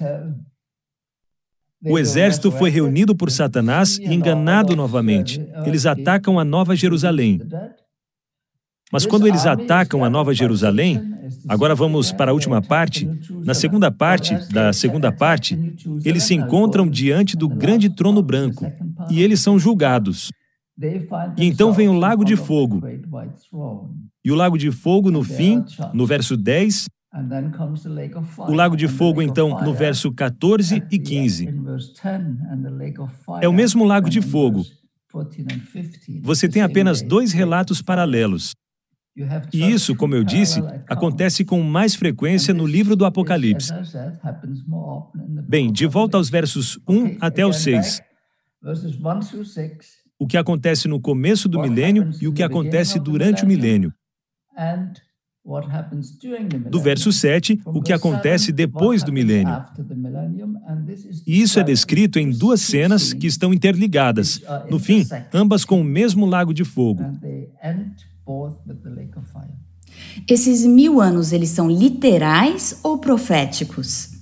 O 1.87 1.99
exército 1.99 2.51
foi 2.51 2.71
reunido 2.71 3.15
por 3.15 3.31
Satanás 3.31 3.99
e 3.99 4.15
enganado 4.15 4.75
novamente. 4.75 5.41
Eles 5.67 5.85
atacam 5.85 6.39
a 6.39 6.45
Nova 6.45 6.75
Jerusalém. 6.75 7.41
Mas 8.93 9.07
quando 9.07 9.27
eles 9.27 9.47
atacam 9.47 10.05
a 10.05 10.11
Nova 10.11 10.35
Jerusalém, 10.35 11.01
agora 11.49 11.75
vamos 11.75 12.13
para 12.13 12.31
a 12.31 12.35
última 12.35 12.63
parte, 12.63 13.09
na 13.45 13.55
segunda 13.55 13.91
parte 13.91 14.35
da 14.53 14.73
segunda 14.73 15.11
parte, 15.11 15.59
eles 16.05 16.25
se 16.25 16.35
encontram 16.35 16.89
diante 16.89 17.37
do 17.37 17.49
grande 17.49 17.89
trono 17.89 18.23
branco 18.23 18.71
e 19.11 19.23
eles 19.23 19.41
são 19.41 19.59
julgados. 19.59 20.31
E 21.37 21.45
então 21.45 21.73
vem 21.73 21.89
o 21.89 21.93
lago 21.99 22.25
de 22.25 22.37
fogo. 22.37 22.83
E 24.25 24.31
o 24.31 24.35
lago 24.35 24.59
de 24.59 24.71
fogo, 24.71 25.11
no 25.11 25.23
fim, 25.23 25.65
no 25.93 26.07
verso 26.07 26.37
10, 26.37 26.87
o 28.49 28.53
lago 28.53 28.77
de 28.77 28.89
fogo, 28.89 29.23
então, 29.23 29.63
no 29.63 29.73
verso 29.73 30.11
14 30.13 30.83
e 30.91 30.99
15. 30.99 31.49
É 33.41 33.49
o 33.49 33.53
mesmo 33.53 33.85
lago 33.85 34.11
de 34.11 34.21
fogo. 34.21 34.65
Você 36.23 36.49
tem 36.49 36.63
apenas 36.63 37.03
dois 37.03 37.33
relatos 37.33 37.81
paralelos. 37.81 38.53
E 39.53 39.71
isso, 39.71 39.95
como 39.95 40.15
eu 40.15 40.25
disse, 40.25 40.61
acontece 40.89 41.45
com 41.45 41.63
mais 41.63 41.95
frequência 41.95 42.53
no 42.53 42.67
livro 42.67 42.97
do 42.97 43.05
Apocalipse. 43.05 43.73
Bem, 45.49 45.73
de 45.73 45.87
volta 45.87 46.17
aos 46.17 46.29
versos 46.29 46.79
1 46.89 47.19
até 47.21 47.47
o 47.47 47.53
6. 47.53 48.03
O 50.19 50.27
que 50.27 50.37
acontece 50.37 50.89
no 50.89 51.01
começo 51.01 51.49
do 51.49 51.61
milênio 51.61 52.11
e 52.21 52.27
o 52.27 52.33
que 52.33 52.43
acontece 52.43 52.99
durante 52.99 53.45
o 53.45 53.47
milênio. 53.47 53.93
Do 56.71 56.81
verso 56.81 57.13
7, 57.13 57.61
o 57.67 57.83
que 57.83 57.93
acontece 57.93 58.51
depois 58.51 59.03
do 59.03 59.13
milênio. 59.13 59.63
E 61.27 61.41
isso 61.43 61.61
é 61.61 61.63
descrito 61.63 62.19
em 62.19 62.31
duas 62.31 62.63
cenas 62.63 63.13
que 63.13 63.27
estão 63.27 63.53
interligadas. 63.53 64.41
No 64.71 64.79
fim, 64.79 65.07
ambas 65.33 65.65
com 65.65 65.81
o 65.81 65.85
mesmo 65.85 66.25
lago 66.25 66.55
de 66.55 66.65
fogo. 66.65 67.05
Esses 70.29 70.65
mil 70.65 71.01
anos, 71.01 71.33
eles 71.33 71.51
são 71.51 71.71
literais 71.71 72.81
ou 72.83 72.99
proféticos? 72.99 74.15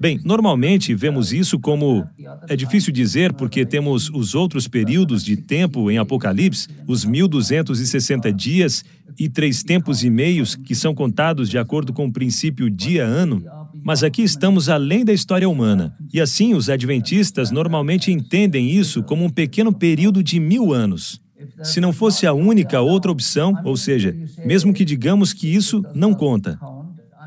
Bem, 0.00 0.20
normalmente 0.24 0.94
vemos 0.94 1.32
isso 1.32 1.58
como. 1.58 2.06
É 2.48 2.56
difícil 2.56 2.92
dizer 2.92 3.32
porque 3.32 3.64
temos 3.64 4.10
os 4.10 4.34
outros 4.34 4.68
períodos 4.68 5.24
de 5.24 5.36
tempo 5.36 5.90
em 5.90 5.98
Apocalipse, 5.98 6.68
os 6.86 7.04
1260 7.04 8.32
dias 8.32 8.84
e 9.18 9.28
três 9.28 9.62
tempos 9.62 10.02
e 10.04 10.10
meios, 10.10 10.54
que 10.54 10.74
são 10.74 10.94
contados 10.94 11.48
de 11.48 11.58
acordo 11.58 11.92
com 11.92 12.06
o 12.06 12.12
princípio 12.12 12.68
dia-ano. 12.68 13.44
Mas 13.84 14.02
aqui 14.02 14.22
estamos 14.22 14.68
além 14.68 15.04
da 15.04 15.12
história 15.12 15.48
humana. 15.48 15.96
E 16.12 16.20
assim, 16.20 16.54
os 16.54 16.68
adventistas 16.68 17.50
normalmente 17.50 18.12
entendem 18.12 18.70
isso 18.70 19.02
como 19.02 19.24
um 19.24 19.30
pequeno 19.30 19.72
período 19.72 20.22
de 20.22 20.38
mil 20.38 20.72
anos. 20.72 21.21
Se 21.62 21.80
não 21.80 21.92
fosse 21.92 22.26
a 22.26 22.32
única 22.32 22.80
outra 22.80 23.10
opção, 23.10 23.54
ou 23.64 23.76
seja, 23.76 24.16
mesmo 24.44 24.72
que 24.72 24.84
digamos 24.84 25.32
que 25.32 25.52
isso 25.52 25.82
não 25.94 26.14
conta, 26.14 26.58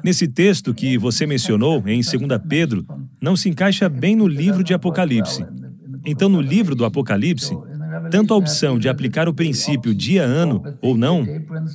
Nesse 0.05 0.27
texto 0.27 0.71
que 0.71 0.99
você 0.99 1.25
mencionou, 1.25 1.81
em 1.87 1.99
2 1.99 2.15
Pedro, 2.47 2.85
não 3.19 3.35
se 3.35 3.49
encaixa 3.49 3.89
bem 3.89 4.15
no 4.15 4.27
livro 4.27 4.63
de 4.63 4.71
Apocalipse. 4.71 5.43
Então, 6.05 6.29
no 6.29 6.39
livro 6.39 6.75
do 6.75 6.85
Apocalipse, 6.85 7.57
tanto 8.11 8.31
a 8.31 8.37
opção 8.37 8.77
de 8.77 8.87
aplicar 8.87 9.27
o 9.27 9.33
princípio 9.33 9.95
dia-ano 9.95 10.61
ou 10.79 10.95
não, 10.95 11.25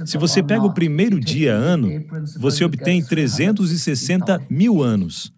se 0.04 0.16
você 0.16 0.44
pega 0.44 0.64
o 0.64 0.72
primeiro 0.72 1.18
dia-ano, 1.18 1.88
você 2.38 2.64
obtém 2.64 3.02
360 3.02 4.42
mil 4.48 4.80
anos. 4.80 5.32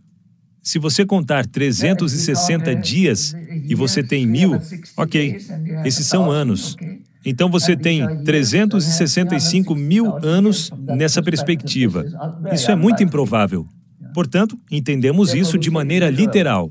Se 0.62 0.78
você 0.78 1.06
contar 1.06 1.46
360 1.46 2.76
dias 2.76 3.34
e 3.68 3.74
você 3.74 4.02
tem 4.02 4.26
mil, 4.26 4.60
ok, 4.98 5.38
esses 5.84 6.06
são 6.06 6.30
anos. 6.30 6.76
Então 7.24 7.48
você 7.50 7.76
tem 7.76 8.22
365 8.24 9.74
mil 9.74 10.16
anos 10.24 10.70
nessa 10.86 11.22
perspectiva. 11.22 12.04
Isso 12.52 12.70
é 12.70 12.74
muito 12.74 13.02
improvável. 13.02 13.66
Portanto, 14.14 14.58
entendemos 14.70 15.32
isso 15.32 15.58
de 15.58 15.70
maneira 15.70 16.10
literal. 16.10 16.70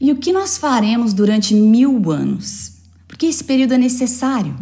E 0.00 0.12
o 0.12 0.16
que 0.16 0.32
nós 0.32 0.58
faremos 0.58 1.12
durante 1.12 1.54
mil 1.54 2.10
anos? 2.10 2.82
Porque 3.08 3.26
esse 3.26 3.42
período 3.42 3.74
é 3.74 3.78
necessário. 3.78 4.54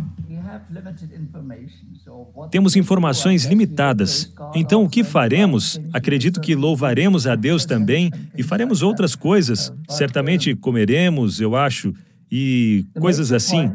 Temos 2.50 2.76
informações 2.76 3.44
limitadas. 3.44 4.32
Então, 4.54 4.84
o 4.84 4.88
que 4.88 5.02
faremos? 5.02 5.80
Acredito 5.92 6.40
que 6.40 6.54
louvaremos 6.54 7.26
a 7.26 7.34
Deus 7.34 7.64
também 7.64 8.10
e 8.36 8.42
faremos 8.42 8.82
outras 8.82 9.14
coisas. 9.14 9.72
Certamente 9.88 10.54
comeremos, 10.54 11.40
eu 11.40 11.56
acho, 11.56 11.94
e 12.34 12.86
coisas 12.98 13.30
assim. 13.30 13.70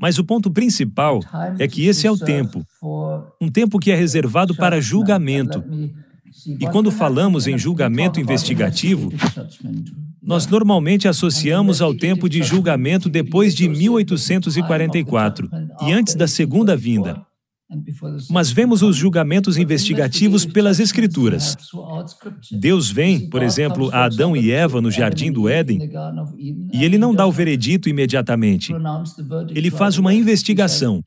Mas 0.00 0.18
o 0.18 0.24
ponto 0.24 0.50
principal 0.50 1.20
é 1.58 1.68
que 1.68 1.84
esse 1.84 2.06
é 2.06 2.10
o 2.10 2.16
tempo 2.16 2.64
um 3.38 3.50
tempo 3.50 3.78
que 3.78 3.90
é 3.90 3.94
reservado 3.94 4.54
para 4.54 4.80
julgamento. 4.80 5.62
E 6.46 6.66
quando 6.68 6.90
falamos 6.90 7.46
em 7.46 7.58
julgamento 7.58 8.18
investigativo, 8.18 9.12
nós 10.22 10.46
normalmente 10.46 11.06
associamos 11.06 11.82
ao 11.82 11.94
tempo 11.94 12.28
de 12.28 12.42
julgamento 12.42 13.10
depois 13.10 13.54
de 13.54 13.68
1844 13.68 15.50
e 15.82 15.92
antes 15.92 16.14
da 16.14 16.26
segunda 16.26 16.74
vinda. 16.74 17.27
Mas 18.30 18.50
vemos 18.50 18.82
os 18.82 18.96
julgamentos 18.96 19.58
investigativos 19.58 20.46
pelas 20.46 20.80
Escrituras. 20.80 21.54
Deus 22.50 22.90
vem, 22.90 23.28
por 23.28 23.42
exemplo, 23.42 23.90
a 23.92 24.06
Adão 24.06 24.34
e 24.34 24.50
Eva 24.50 24.80
no 24.80 24.90
jardim 24.90 25.30
do 25.30 25.48
Éden, 25.48 25.78
e 26.72 26.82
ele 26.82 26.96
não 26.96 27.14
dá 27.14 27.26
o 27.26 27.32
veredito 27.32 27.88
imediatamente. 27.88 28.72
Ele 29.50 29.70
faz 29.70 29.98
uma 29.98 30.14
investigação. 30.14 31.02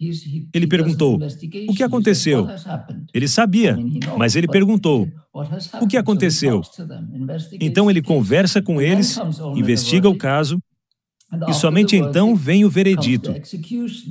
Ele 0.53 0.67
perguntou: 0.67 1.19
O 1.67 1.73
que 1.73 1.81
aconteceu? 1.81 2.47
Ele 3.11 3.27
sabia, 3.27 3.75
mas 4.15 4.35
ele 4.35 4.47
perguntou: 4.47 5.07
O 5.81 5.87
que 5.87 5.97
aconteceu? 5.97 6.61
Então 7.59 7.89
ele 7.89 8.03
conversa 8.03 8.61
com 8.61 8.79
eles, 8.79 9.17
investiga 9.55 10.07
o 10.07 10.15
caso 10.15 10.61
e 11.47 11.53
somente 11.53 11.95
então 11.95 12.35
vem 12.35 12.65
o 12.65 12.69
veredito. 12.69 13.33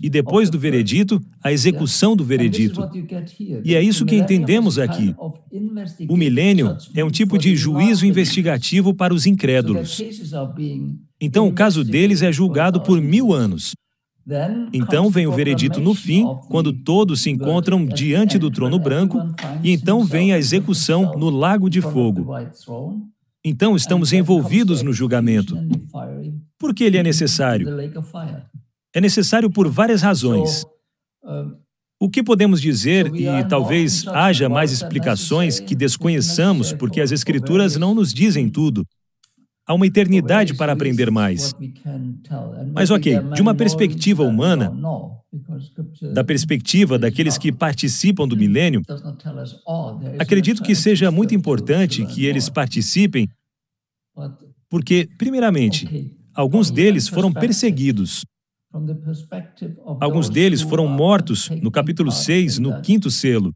E 0.02 0.08
depois 0.08 0.48
do 0.48 0.58
veredito, 0.58 1.20
a 1.42 1.52
execução 1.52 2.16
do 2.16 2.24
veredito. 2.24 2.80
E 3.64 3.74
é 3.74 3.82
isso 3.82 4.06
que 4.06 4.16
entendemos 4.16 4.78
aqui. 4.78 5.14
O 6.08 6.16
milênio 6.16 6.76
é 6.94 7.04
um 7.04 7.10
tipo 7.10 7.36
de 7.36 7.54
juízo 7.54 8.06
investigativo 8.06 8.94
para 8.94 9.12
os 9.12 9.26
incrédulos. 9.26 10.02
Então, 11.20 11.46
o 11.46 11.52
caso 11.52 11.84
deles 11.84 12.22
é 12.22 12.32
julgado 12.32 12.80
por 12.80 13.00
mil 13.00 13.32
anos. 13.32 13.74
Então 14.72 15.10
vem 15.10 15.26
o 15.26 15.32
veredito 15.32 15.80
no 15.80 15.94
fim, 15.94 16.24
quando 16.48 16.72
todos 16.72 17.22
se 17.22 17.30
encontram 17.30 17.84
diante 17.84 18.38
do 18.38 18.50
trono 18.50 18.78
branco, 18.78 19.18
e 19.62 19.72
então 19.72 20.04
vem 20.04 20.32
a 20.32 20.38
execução 20.38 21.12
no 21.16 21.30
lago 21.30 21.68
de 21.68 21.80
fogo. 21.80 22.32
Então 23.44 23.74
estamos 23.74 24.12
envolvidos 24.12 24.82
no 24.82 24.92
julgamento. 24.92 25.56
Por 26.60 26.74
que 26.74 26.84
ele 26.84 26.98
é 26.98 27.02
necessário? 27.02 27.66
É 28.94 29.00
necessário 29.00 29.50
por 29.50 29.66
várias 29.66 30.02
razões. 30.02 30.66
O 31.98 32.08
que 32.08 32.22
podemos 32.22 32.60
dizer, 32.60 33.10
e 33.14 33.26
talvez 33.48 34.06
haja 34.08 34.46
mais 34.48 34.70
explicações 34.70 35.58
que 35.58 35.74
desconheçamos, 35.74 36.72
porque 36.74 37.00
as 37.00 37.12
Escrituras 37.12 37.76
não 37.76 37.94
nos 37.94 38.12
dizem 38.12 38.50
tudo. 38.50 38.86
Há 39.66 39.72
uma 39.72 39.86
eternidade 39.86 40.54
para 40.54 40.72
aprender 40.72 41.10
mais. 41.10 41.54
Mas, 42.74 42.90
ok, 42.90 43.18
de 43.34 43.40
uma 43.40 43.54
perspectiva 43.54 44.22
humana, 44.22 44.70
da 46.12 46.24
perspectiva 46.24 46.98
daqueles 46.98 47.38
que 47.38 47.52
participam 47.52 48.28
do 48.28 48.36
milênio, 48.36 48.82
acredito 50.18 50.62
que 50.62 50.74
seja 50.74 51.10
muito 51.10 51.34
importante 51.34 52.04
que 52.04 52.26
eles 52.26 52.50
participem, 52.50 53.28
porque, 54.68 55.08
primeiramente, 55.16 56.19
alguns 56.40 56.70
deles 56.70 57.06
foram 57.06 57.30
perseguidos. 57.32 58.24
Alguns 60.00 60.30
deles 60.30 60.62
foram 60.62 60.86
mortos 60.86 61.50
no 61.62 61.70
capítulo 61.70 62.10
6, 62.10 62.58
no 62.58 62.80
quinto 62.80 63.10
selo. 63.10 63.52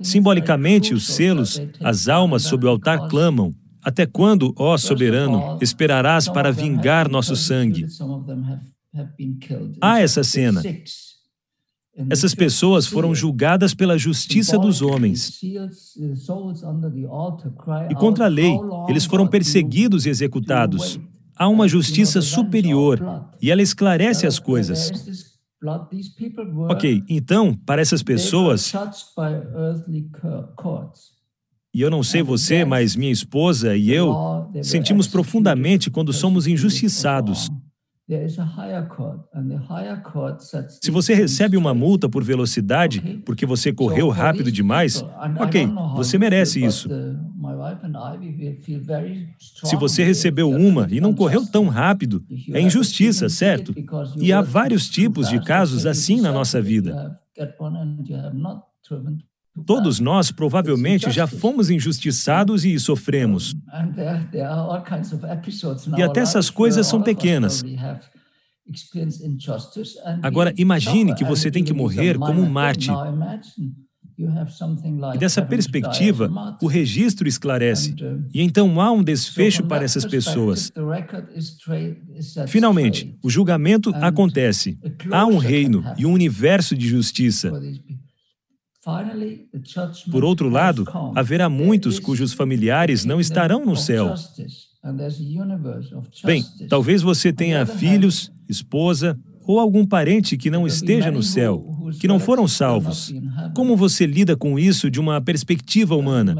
Simbolicamente, 0.00 0.94
os 0.94 1.06
selos, 1.06 1.60
as 1.82 2.08
almas 2.08 2.44
sob 2.44 2.66
o 2.66 2.68
altar 2.68 3.08
clamam: 3.08 3.52
até 3.82 4.06
quando, 4.06 4.54
ó 4.56 4.76
soberano, 4.76 5.58
esperarás 5.60 6.28
para 6.28 6.52
vingar 6.52 7.08
nosso 7.08 7.34
sangue? 7.34 7.86
Há 9.80 10.00
essa 10.00 10.22
cena. 10.22 10.62
Essas 12.08 12.34
pessoas 12.34 12.86
foram 12.86 13.14
julgadas 13.14 13.74
pela 13.74 13.98
justiça 13.98 14.58
dos 14.58 14.80
homens. 14.80 15.40
E 17.90 17.94
contra 17.96 18.26
a 18.26 18.28
lei, 18.28 18.56
eles 18.88 19.04
foram 19.04 19.26
perseguidos 19.26 20.06
e 20.06 20.10
executados. 20.10 20.98
Há 21.40 21.48
uma 21.48 21.66
justiça 21.66 22.20
superior 22.20 23.00
e 23.40 23.50
ela 23.50 23.62
esclarece 23.62 24.26
as 24.26 24.38
coisas. 24.38 24.92
Ok, 26.68 27.02
então, 27.08 27.54
para 27.54 27.80
essas 27.80 28.02
pessoas, 28.02 28.70
e 31.72 31.80
eu 31.80 31.90
não 31.90 32.02
sei 32.02 32.22
você, 32.22 32.62
mas 32.62 32.94
minha 32.94 33.10
esposa 33.10 33.74
e 33.74 33.90
eu 33.90 34.14
sentimos 34.62 35.08
profundamente 35.08 35.90
quando 35.90 36.12
somos 36.12 36.46
injustiçados. 36.46 37.48
Se 40.82 40.90
você 40.90 41.14
recebe 41.14 41.56
uma 41.56 41.72
multa 41.72 42.06
por 42.06 42.22
velocidade 42.22 43.22
porque 43.24 43.46
você 43.46 43.72
correu 43.72 44.10
rápido 44.10 44.52
demais, 44.52 45.02
ok, 45.38 45.66
você 45.96 46.18
merece 46.18 46.62
isso. 46.62 46.90
Se 49.64 49.76
você 49.76 50.04
recebeu 50.04 50.50
uma 50.50 50.88
e 50.90 51.00
não 51.00 51.14
correu 51.14 51.46
tão 51.46 51.68
rápido, 51.68 52.24
é 52.52 52.60
injustiça, 52.60 53.28
certo? 53.28 53.74
E 54.16 54.32
há 54.32 54.40
vários 54.40 54.88
tipos 54.88 55.28
de 55.28 55.42
casos 55.42 55.86
assim 55.86 56.20
na 56.20 56.32
nossa 56.32 56.60
vida. 56.60 57.18
Todos 59.66 60.00
nós 60.00 60.30
provavelmente 60.30 61.10
já 61.10 61.26
fomos 61.26 61.70
injustiçados 61.70 62.64
e 62.64 62.78
sofremos. 62.78 63.54
E 65.96 66.02
até 66.02 66.20
essas 66.20 66.50
coisas 66.50 66.86
são 66.86 67.02
pequenas. 67.02 67.62
Agora, 70.22 70.54
imagine 70.56 71.14
que 71.14 71.24
você 71.24 71.50
tem 71.50 71.64
que 71.64 71.72
morrer 71.72 72.18
como 72.18 72.40
um 72.40 72.48
mártir. 72.48 72.94
E 75.14 75.18
dessa 75.18 75.42
perspectiva, 75.42 76.30
o 76.60 76.66
registro 76.66 77.26
esclarece. 77.28 77.92
uh, 77.92 78.24
E 78.32 78.42
então 78.42 78.80
há 78.80 78.90
um 78.92 79.02
desfecho 79.02 79.64
para 79.64 79.84
essas 79.84 80.04
pessoas. 80.04 80.72
Finalmente, 82.46 83.16
o 83.22 83.30
julgamento 83.30 83.90
acontece. 83.96 84.78
Há 85.10 85.26
um 85.26 85.38
reino 85.38 85.84
e 85.96 86.04
um 86.06 86.12
universo 86.12 86.76
de 86.76 86.88
justiça. 86.88 87.52
Por 90.10 90.24
outro 90.24 90.48
lado, 90.48 90.86
haverá 91.14 91.48
muitos 91.48 91.98
cujos 91.98 92.32
familiares 92.32 93.04
não 93.04 93.20
estarão 93.20 93.64
no 93.64 93.76
céu. 93.76 94.14
Bem, 96.24 96.42
talvez 96.68 97.02
você 97.02 97.32
tenha 97.32 97.66
filhos, 97.66 98.32
esposa 98.48 99.18
ou 99.46 99.58
algum 99.58 99.84
parente 99.84 100.36
que 100.36 100.50
não 100.50 100.66
esteja 100.66 101.10
no 101.10 101.22
céu, 101.22 101.64
que 102.00 102.08
não 102.08 102.18
foram 102.18 102.48
salvos. 102.48 103.12
Como 103.54 103.76
você 103.76 104.06
lida 104.06 104.36
com 104.36 104.58
isso 104.58 104.90
de 104.90 105.00
uma 105.00 105.20
perspectiva 105.20 105.96
humana? 105.96 106.36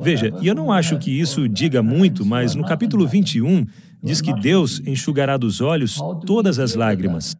Veja, 0.00 0.32
e 0.40 0.46
eu 0.46 0.54
não 0.54 0.72
acho 0.72 0.98
que 0.98 1.10
isso 1.10 1.48
diga 1.48 1.82
muito, 1.82 2.24
mas 2.26 2.54
no 2.54 2.64
capítulo 2.64 3.06
21 3.06 3.66
diz 4.02 4.20
que 4.20 4.32
Deus 4.34 4.80
enxugará 4.86 5.36
dos 5.36 5.60
olhos 5.60 5.98
todas 6.26 6.58
as 6.58 6.74
lágrimas. 6.74 7.36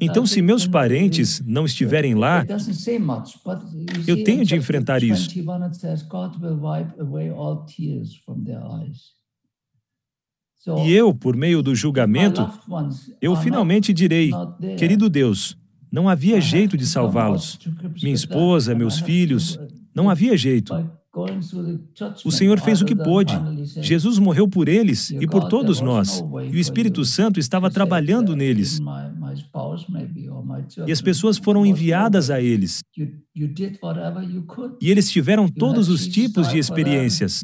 Então, 0.00 0.26
se 0.26 0.42
meus 0.42 0.66
parentes 0.66 1.40
não 1.46 1.64
estiverem 1.64 2.14
lá, 2.14 2.44
eu 4.06 4.24
tenho 4.24 4.44
de 4.44 4.56
enfrentar 4.56 5.02
isso. 5.02 5.30
E 10.84 10.92
eu, 10.92 11.14
por 11.14 11.36
meio 11.36 11.62
do 11.62 11.74
julgamento, 11.74 12.48
eu 13.20 13.36
finalmente 13.36 13.92
direi: 13.92 14.30
querido 14.76 15.08
Deus, 15.08 15.56
não 15.90 16.08
havia 16.08 16.40
jeito 16.40 16.76
de 16.76 16.86
salvá-los. 16.86 17.58
Minha 18.02 18.14
esposa, 18.14 18.74
meus 18.74 18.98
filhos, 18.98 19.58
não 19.94 20.10
havia 20.10 20.36
jeito. 20.36 20.74
O 22.24 22.30
Senhor 22.30 22.60
fez 22.60 22.80
o 22.82 22.84
que 22.84 22.94
pôde. 22.94 23.34
Jesus 23.82 24.18
morreu 24.18 24.46
por 24.46 24.68
eles 24.68 25.10
e 25.10 25.26
por 25.26 25.48
todos 25.48 25.80
nós. 25.80 26.22
E 26.52 26.56
o 26.56 26.60
Espírito 26.60 27.04
Santo 27.04 27.40
estava 27.40 27.70
trabalhando 27.70 28.36
neles. 28.36 28.78
E 30.86 30.92
as 30.92 31.00
pessoas 31.00 31.38
foram 31.38 31.64
enviadas 31.64 32.30
a 32.30 32.40
eles. 32.40 32.82
E 34.80 34.90
eles 34.90 35.10
tiveram 35.10 35.48
todos 35.48 35.88
os 35.88 36.06
tipos 36.06 36.48
de 36.48 36.58
experiências. 36.58 37.42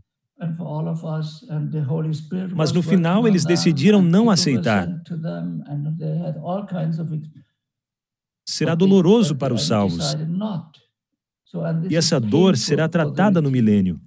Mas 2.57 2.73
no 2.73 2.83
final 2.83 3.27
eles 3.27 3.45
decidiram 3.45 4.03
não 4.03 4.29
aceitar. 4.29 4.89
Será 8.47 8.75
doloroso 8.75 9.37
para 9.37 9.55
os 9.55 9.67
salvos. 9.67 10.17
E 11.89 11.97
essa 11.97 12.19
dor 12.19 12.57
será 12.57 12.89
tratada 12.89 13.41
no 13.41 13.51
milênio. 13.51 14.01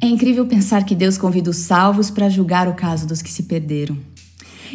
É 0.00 0.06
incrível 0.06 0.46
pensar 0.46 0.84
que 0.84 0.94
Deus 0.94 1.18
convida 1.18 1.50
os 1.50 1.56
salvos 1.56 2.10
para 2.10 2.28
julgar 2.30 2.68
o 2.68 2.74
caso 2.74 3.06
dos 3.06 3.20
que 3.20 3.30
se 3.30 3.42
perderam. 3.42 3.98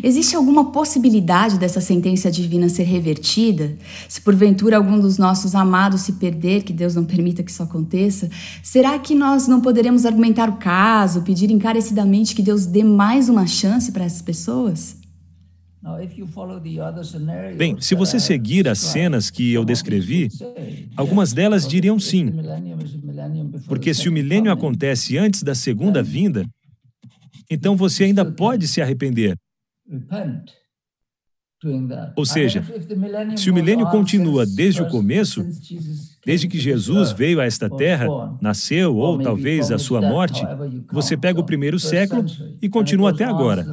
Existe 0.03 0.35
alguma 0.35 0.71
possibilidade 0.71 1.59
dessa 1.59 1.79
sentença 1.79 2.31
divina 2.31 2.69
ser 2.69 2.83
revertida? 2.83 3.77
Se 4.09 4.21
porventura 4.21 4.77
algum 4.77 4.99
dos 4.99 5.17
nossos 5.17 5.53
amados 5.53 6.01
se 6.01 6.13
perder, 6.13 6.63
que 6.63 6.73
Deus 6.73 6.95
não 6.95 7.05
permita 7.05 7.43
que 7.43 7.51
isso 7.51 7.61
aconteça, 7.61 8.29
será 8.63 8.97
que 8.97 9.13
nós 9.13 9.47
não 9.47 9.61
poderemos 9.61 10.05
argumentar 10.05 10.49
o 10.49 10.57
caso, 10.57 11.21
pedir 11.21 11.51
encarecidamente 11.51 12.35
que 12.35 12.41
Deus 12.41 12.65
dê 12.65 12.83
mais 12.83 13.29
uma 13.29 13.45
chance 13.45 13.91
para 13.91 14.05
essas 14.05 14.21
pessoas? 14.21 14.97
Bem, 17.57 17.81
se 17.81 17.95
você 17.95 18.19
seguir 18.19 18.67
as 18.67 18.77
cenas 18.79 19.31
que 19.31 19.51
eu 19.51 19.65
descrevi, 19.65 20.29
algumas 20.95 21.33
delas 21.33 21.67
diriam 21.67 21.99
sim. 21.99 22.31
Porque 23.67 23.93
se 23.93 24.07
o 24.07 24.11
milênio 24.11 24.51
acontece 24.51 25.17
antes 25.17 25.41
da 25.41 25.55
segunda 25.55 26.03
vinda, 26.03 26.45
então 27.49 27.75
você 27.75 28.03
ainda 28.03 28.23
pode 28.23 28.67
se 28.67 28.79
arrepender. 28.79 29.35
Ou 32.15 32.25
seja, 32.25 32.63
se 33.35 33.51
o 33.51 33.53
milênio 33.53 33.87
continua 33.89 34.47
desde 34.47 34.81
o 34.81 34.87
começo, 34.87 35.45
desde 36.25 36.47
que 36.47 36.59
Jesus 36.59 37.11
veio 37.11 37.39
a 37.39 37.45
esta 37.45 37.69
terra, 37.69 38.07
nasceu 38.41 38.95
ou 38.95 39.19
talvez 39.21 39.71
a 39.71 39.77
sua 39.77 40.01
morte, 40.01 40.41
você 40.91 41.15
pega 41.15 41.39
o 41.39 41.43
primeiro 41.43 41.77
século 41.77 42.25
e 42.59 42.67
continua 42.67 43.11
até 43.11 43.25
agora. 43.25 43.63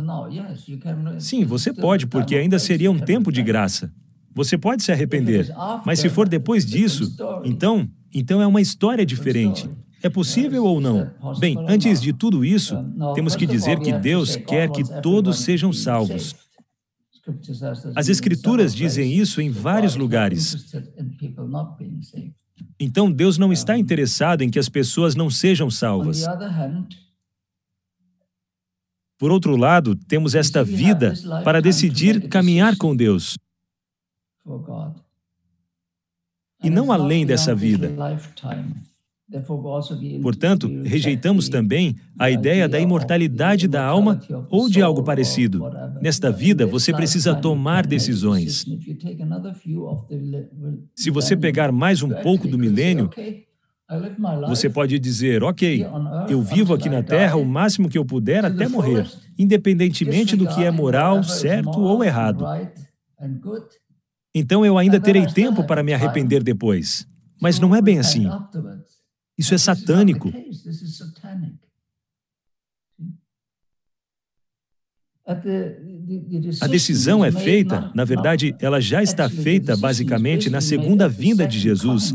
Sim, 1.18 1.46
você 1.46 1.72
pode, 1.72 2.06
porque 2.06 2.36
ainda 2.36 2.58
seria 2.58 2.90
um 2.90 2.98
tempo 2.98 3.32
de 3.32 3.42
graça. 3.42 3.90
Você 4.34 4.58
pode 4.58 4.82
se 4.82 4.92
arrepender, 4.92 5.48
mas 5.84 5.98
se 5.98 6.10
for 6.10 6.28
depois 6.28 6.66
disso, 6.66 7.16
então, 7.42 7.88
então 8.14 8.42
é 8.42 8.46
uma 8.46 8.60
história 8.60 9.04
diferente. 9.04 9.68
É 10.02 10.08
possível 10.08 10.64
ou 10.64 10.80
não? 10.80 11.10
Bem, 11.38 11.56
antes 11.68 12.00
de 12.00 12.12
tudo 12.12 12.44
isso, 12.44 12.76
temos 13.14 13.34
que 13.34 13.46
dizer 13.46 13.80
que 13.80 13.92
Deus 13.92 14.36
quer 14.36 14.70
que 14.70 14.84
todos 15.02 15.40
sejam 15.40 15.72
salvos. 15.72 16.34
As 17.94 18.08
Escrituras 18.08 18.74
dizem 18.74 19.12
isso 19.12 19.40
em 19.40 19.50
vários 19.50 19.96
lugares. 19.96 20.72
Então, 22.80 23.10
Deus 23.10 23.38
não 23.38 23.52
está 23.52 23.76
interessado 23.76 24.42
em 24.42 24.50
que 24.50 24.58
as 24.58 24.68
pessoas 24.68 25.14
não 25.14 25.28
sejam 25.28 25.70
salvas. 25.70 26.24
Por 29.18 29.32
outro 29.32 29.56
lado, 29.56 29.96
temos 29.96 30.34
esta 30.36 30.62
vida 30.62 31.12
para 31.44 31.60
decidir 31.60 32.28
caminhar 32.28 32.76
com 32.76 32.94
Deus. 32.94 33.36
E 36.62 36.70
não 36.70 36.92
além 36.92 37.26
dessa 37.26 37.54
vida. 37.54 37.92
Portanto, 40.22 40.70
rejeitamos 40.84 41.48
também 41.48 41.96
a 42.18 42.30
ideia 42.30 42.68
da 42.68 42.80
imortalidade 42.80 43.68
da 43.68 43.84
alma 43.84 44.20
ou 44.50 44.70
de 44.70 44.80
algo 44.80 45.02
parecido. 45.02 45.62
Nesta 46.00 46.30
vida, 46.30 46.66
você 46.66 46.92
precisa 46.92 47.34
tomar 47.34 47.86
decisões. 47.86 48.64
Se 50.94 51.10
você 51.10 51.36
pegar 51.36 51.70
mais 51.70 52.02
um 52.02 52.08
pouco 52.08 52.48
do 52.48 52.58
milênio, 52.58 53.10
você 54.46 54.70
pode 54.70 54.98
dizer: 54.98 55.42
Ok, 55.42 55.86
eu 56.28 56.40
vivo 56.42 56.72
aqui 56.72 56.88
na 56.88 57.02
Terra 57.02 57.36
o 57.36 57.44
máximo 57.44 57.88
que 57.88 57.98
eu 57.98 58.04
puder 58.04 58.44
até 58.44 58.66
morrer, 58.66 59.06
independentemente 59.38 60.36
do 60.36 60.46
que 60.46 60.64
é 60.64 60.70
moral, 60.70 61.22
certo 61.22 61.80
ou 61.80 62.02
errado. 62.02 62.44
Então 64.34 64.64
eu 64.64 64.78
ainda 64.78 65.00
terei 65.00 65.26
tempo 65.26 65.64
para 65.64 65.82
me 65.82 65.92
arrepender 65.92 66.42
depois. 66.42 67.06
Mas 67.40 67.58
não 67.58 67.74
é 67.74 67.80
bem 67.80 67.98
assim. 67.98 68.28
Isso 69.38 69.54
é 69.54 69.58
satânico. 69.58 70.32
A 76.60 76.66
decisão 76.66 77.22
é 77.22 77.30
feita, 77.30 77.92
na 77.94 78.04
verdade, 78.04 78.56
ela 78.60 78.80
já 78.80 79.02
está 79.02 79.28
feita 79.28 79.76
basicamente 79.76 80.48
na 80.48 80.60
segunda 80.60 81.06
vinda 81.06 81.46
de 81.46 81.60
Jesus. 81.60 82.14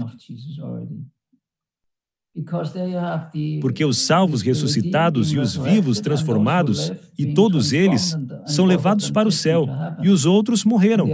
Porque 3.61 3.85
os 3.85 3.99
salvos 3.99 4.41
ressuscitados 4.41 5.31
e 5.31 5.37
os 5.37 5.55
vivos 5.55 5.99
transformados, 5.99 6.91
e 7.15 7.35
todos 7.35 7.71
eles, 7.71 8.17
são 8.47 8.65
levados 8.65 9.11
para 9.11 9.27
o 9.27 9.31
céu, 9.31 9.67
e 10.01 10.09
os 10.09 10.25
outros 10.25 10.65
morreram. 10.65 11.07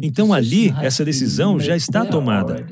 Então 0.00 0.32
ali, 0.32 0.70
essa 0.80 1.04
decisão 1.04 1.58
já 1.58 1.76
está 1.76 2.06
tomada. 2.06 2.64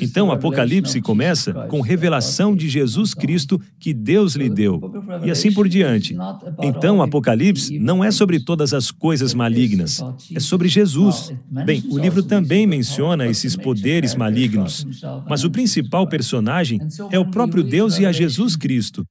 Então, 0.00 0.32
Apocalipse 0.32 1.00
começa 1.02 1.52
com 1.68 1.80
revelação 1.80 2.56
de 2.56 2.68
Jesus 2.68 3.12
Cristo 3.12 3.60
que 3.78 3.92
Deus 3.92 4.34
lhe 4.34 4.48
deu, 4.48 4.80
e 5.22 5.30
assim 5.30 5.52
por 5.52 5.68
diante. 5.68 6.16
Então, 6.62 7.02
Apocalipse 7.02 7.78
não 7.78 8.02
é 8.02 8.10
sobre 8.10 8.40
todas 8.40 8.72
as 8.72 8.90
coisas 8.90 9.34
malignas, 9.34 10.00
é 10.34 10.40
sobre 10.40 10.68
Jesus. 10.68 11.34
Bem, 11.66 11.84
o 11.90 11.98
livro 11.98 12.22
também 12.22 12.66
menciona 12.66 13.26
esses 13.26 13.56
poderes 13.56 14.14
malignos, 14.14 14.86
mas 15.28 15.44
o 15.44 15.50
principal 15.50 16.08
personagem 16.08 16.80
é 17.10 17.18
o 17.18 17.30
próprio 17.30 17.62
Deus 17.62 17.98
e 17.98 18.06
a 18.06 18.12
Jesus 18.12 18.56
Cristo. 18.56 19.04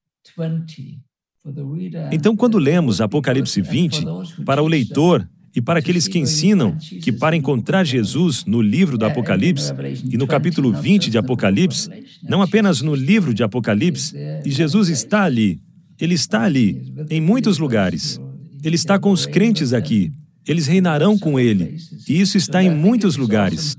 Então, 2.12 2.36
quando 2.36 2.58
lemos 2.58 3.02
Apocalipse 3.02 3.62
20, 3.62 4.06
para 4.46 4.64
o 4.64 4.68
leitor, 4.68 5.28
e 5.56 5.62
para 5.62 5.80
aqueles 5.80 6.08
que 6.08 6.18
ensinam 6.18 6.76
que 7.02 7.12
para 7.12 7.36
encontrar 7.36 7.84
Jesus 7.84 8.44
no 8.46 8.62
livro 8.62 8.98
do 8.98 9.06
Apocalipse 9.06 9.72
e 10.10 10.18
no 10.18 10.26
capítulo 10.26 10.74
20 10.74 11.10
de 11.10 11.18
Apocalipse, 11.18 11.90
não 12.24 12.42
apenas 12.42 12.82
no 12.82 12.96
livro 12.96 13.34
de 13.34 13.44
Apocalipse, 13.44 14.16
e 14.44 14.50
Jesus 14.50 14.90
está 14.90 15.24
ali, 15.24 15.62
ele 16.00 16.16
está 16.16 16.44
ali, 16.44 16.94
em 17.10 17.22
muitos 17.22 17.60
lugares. 17.60 18.20
Ele 18.64 18.76
está 18.76 18.98
com 18.98 19.12
os 19.12 19.26
crentes 19.26 19.74
aqui. 19.74 20.12
Eles 20.46 20.68
reinarão 20.68 21.18
com 21.18 21.40
ele. 21.40 21.78
E 22.08 22.20
isso 22.20 22.38
está 22.38 22.62
em 22.62 22.70
muitos 22.70 23.16
lugares. 23.16 23.78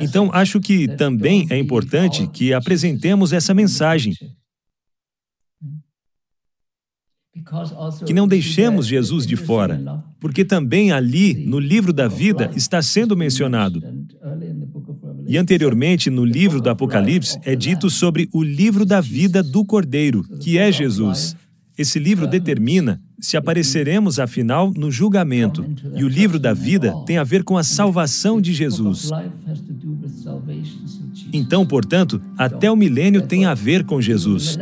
Então, 0.00 0.30
acho 0.32 0.60
que 0.60 0.88
também 0.88 1.46
é 1.48 1.58
importante 1.58 2.26
que 2.26 2.52
apresentemos 2.52 3.32
essa 3.32 3.54
mensagem 3.54 4.12
que 8.04 8.12
não 8.12 8.26
deixemos 8.26 8.86
Jesus 8.86 9.26
de 9.26 9.36
fora, 9.36 9.80
porque 10.26 10.44
também 10.44 10.90
ali, 10.90 11.46
no 11.46 11.60
livro 11.60 11.92
da 11.92 12.08
vida, 12.08 12.50
está 12.56 12.82
sendo 12.82 13.16
mencionado. 13.16 13.80
E 15.24 15.38
anteriormente, 15.38 16.10
no 16.10 16.24
livro 16.24 16.60
do 16.60 16.68
Apocalipse, 16.68 17.38
é 17.44 17.54
dito 17.54 17.88
sobre 17.88 18.28
o 18.32 18.42
livro 18.42 18.84
da 18.84 19.00
vida 19.00 19.40
do 19.40 19.64
Cordeiro, 19.64 20.24
que 20.40 20.58
é 20.58 20.72
Jesus. 20.72 21.36
Esse 21.78 22.00
livro 22.00 22.26
determina 22.26 23.00
se 23.20 23.36
apareceremos, 23.36 24.18
afinal, 24.18 24.72
no 24.76 24.90
julgamento. 24.90 25.64
E 25.94 26.02
o 26.02 26.08
livro 26.08 26.40
da 26.40 26.52
vida 26.52 26.92
tem 27.06 27.18
a 27.18 27.24
ver 27.24 27.44
com 27.44 27.56
a 27.56 27.62
salvação 27.62 28.40
de 28.40 28.52
Jesus. 28.52 29.08
Então, 31.32 31.64
portanto, 31.64 32.20
até 32.36 32.68
o 32.68 32.74
milênio 32.74 33.22
tem 33.22 33.44
a 33.44 33.54
ver 33.54 33.84
com 33.84 34.00
Jesus. 34.00 34.58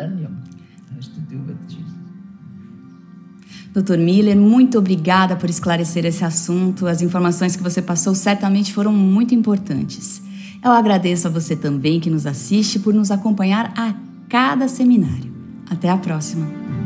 Dr. 3.75 3.99
Miller, 3.99 4.37
muito 4.37 4.79
obrigada 4.79 5.35
por 5.35 5.51
esclarecer 5.51 6.07
esse 6.07 6.25
assunto. 6.25 6.87
As 6.87 7.03
informações 7.03 7.57
que 7.57 7.63
você 7.63 7.83
passou 7.83 8.15
certamente 8.15 8.73
foram 8.73 8.93
muito 8.93 9.35
importantes. 9.35 10.23
Eu 10.65 10.71
agradeço 10.71 11.27
a 11.27 11.31
você 11.31 11.57
também 11.57 11.99
que 11.99 12.09
nos 12.09 12.25
assiste 12.25 12.79
por 12.79 12.95
nos 12.95 13.11
acompanhar 13.11 13.73
a 13.77 13.93
cada 14.29 14.69
seminário. 14.69 15.35
Até 15.69 15.91
a 15.91 15.97
próxima! 15.97 16.84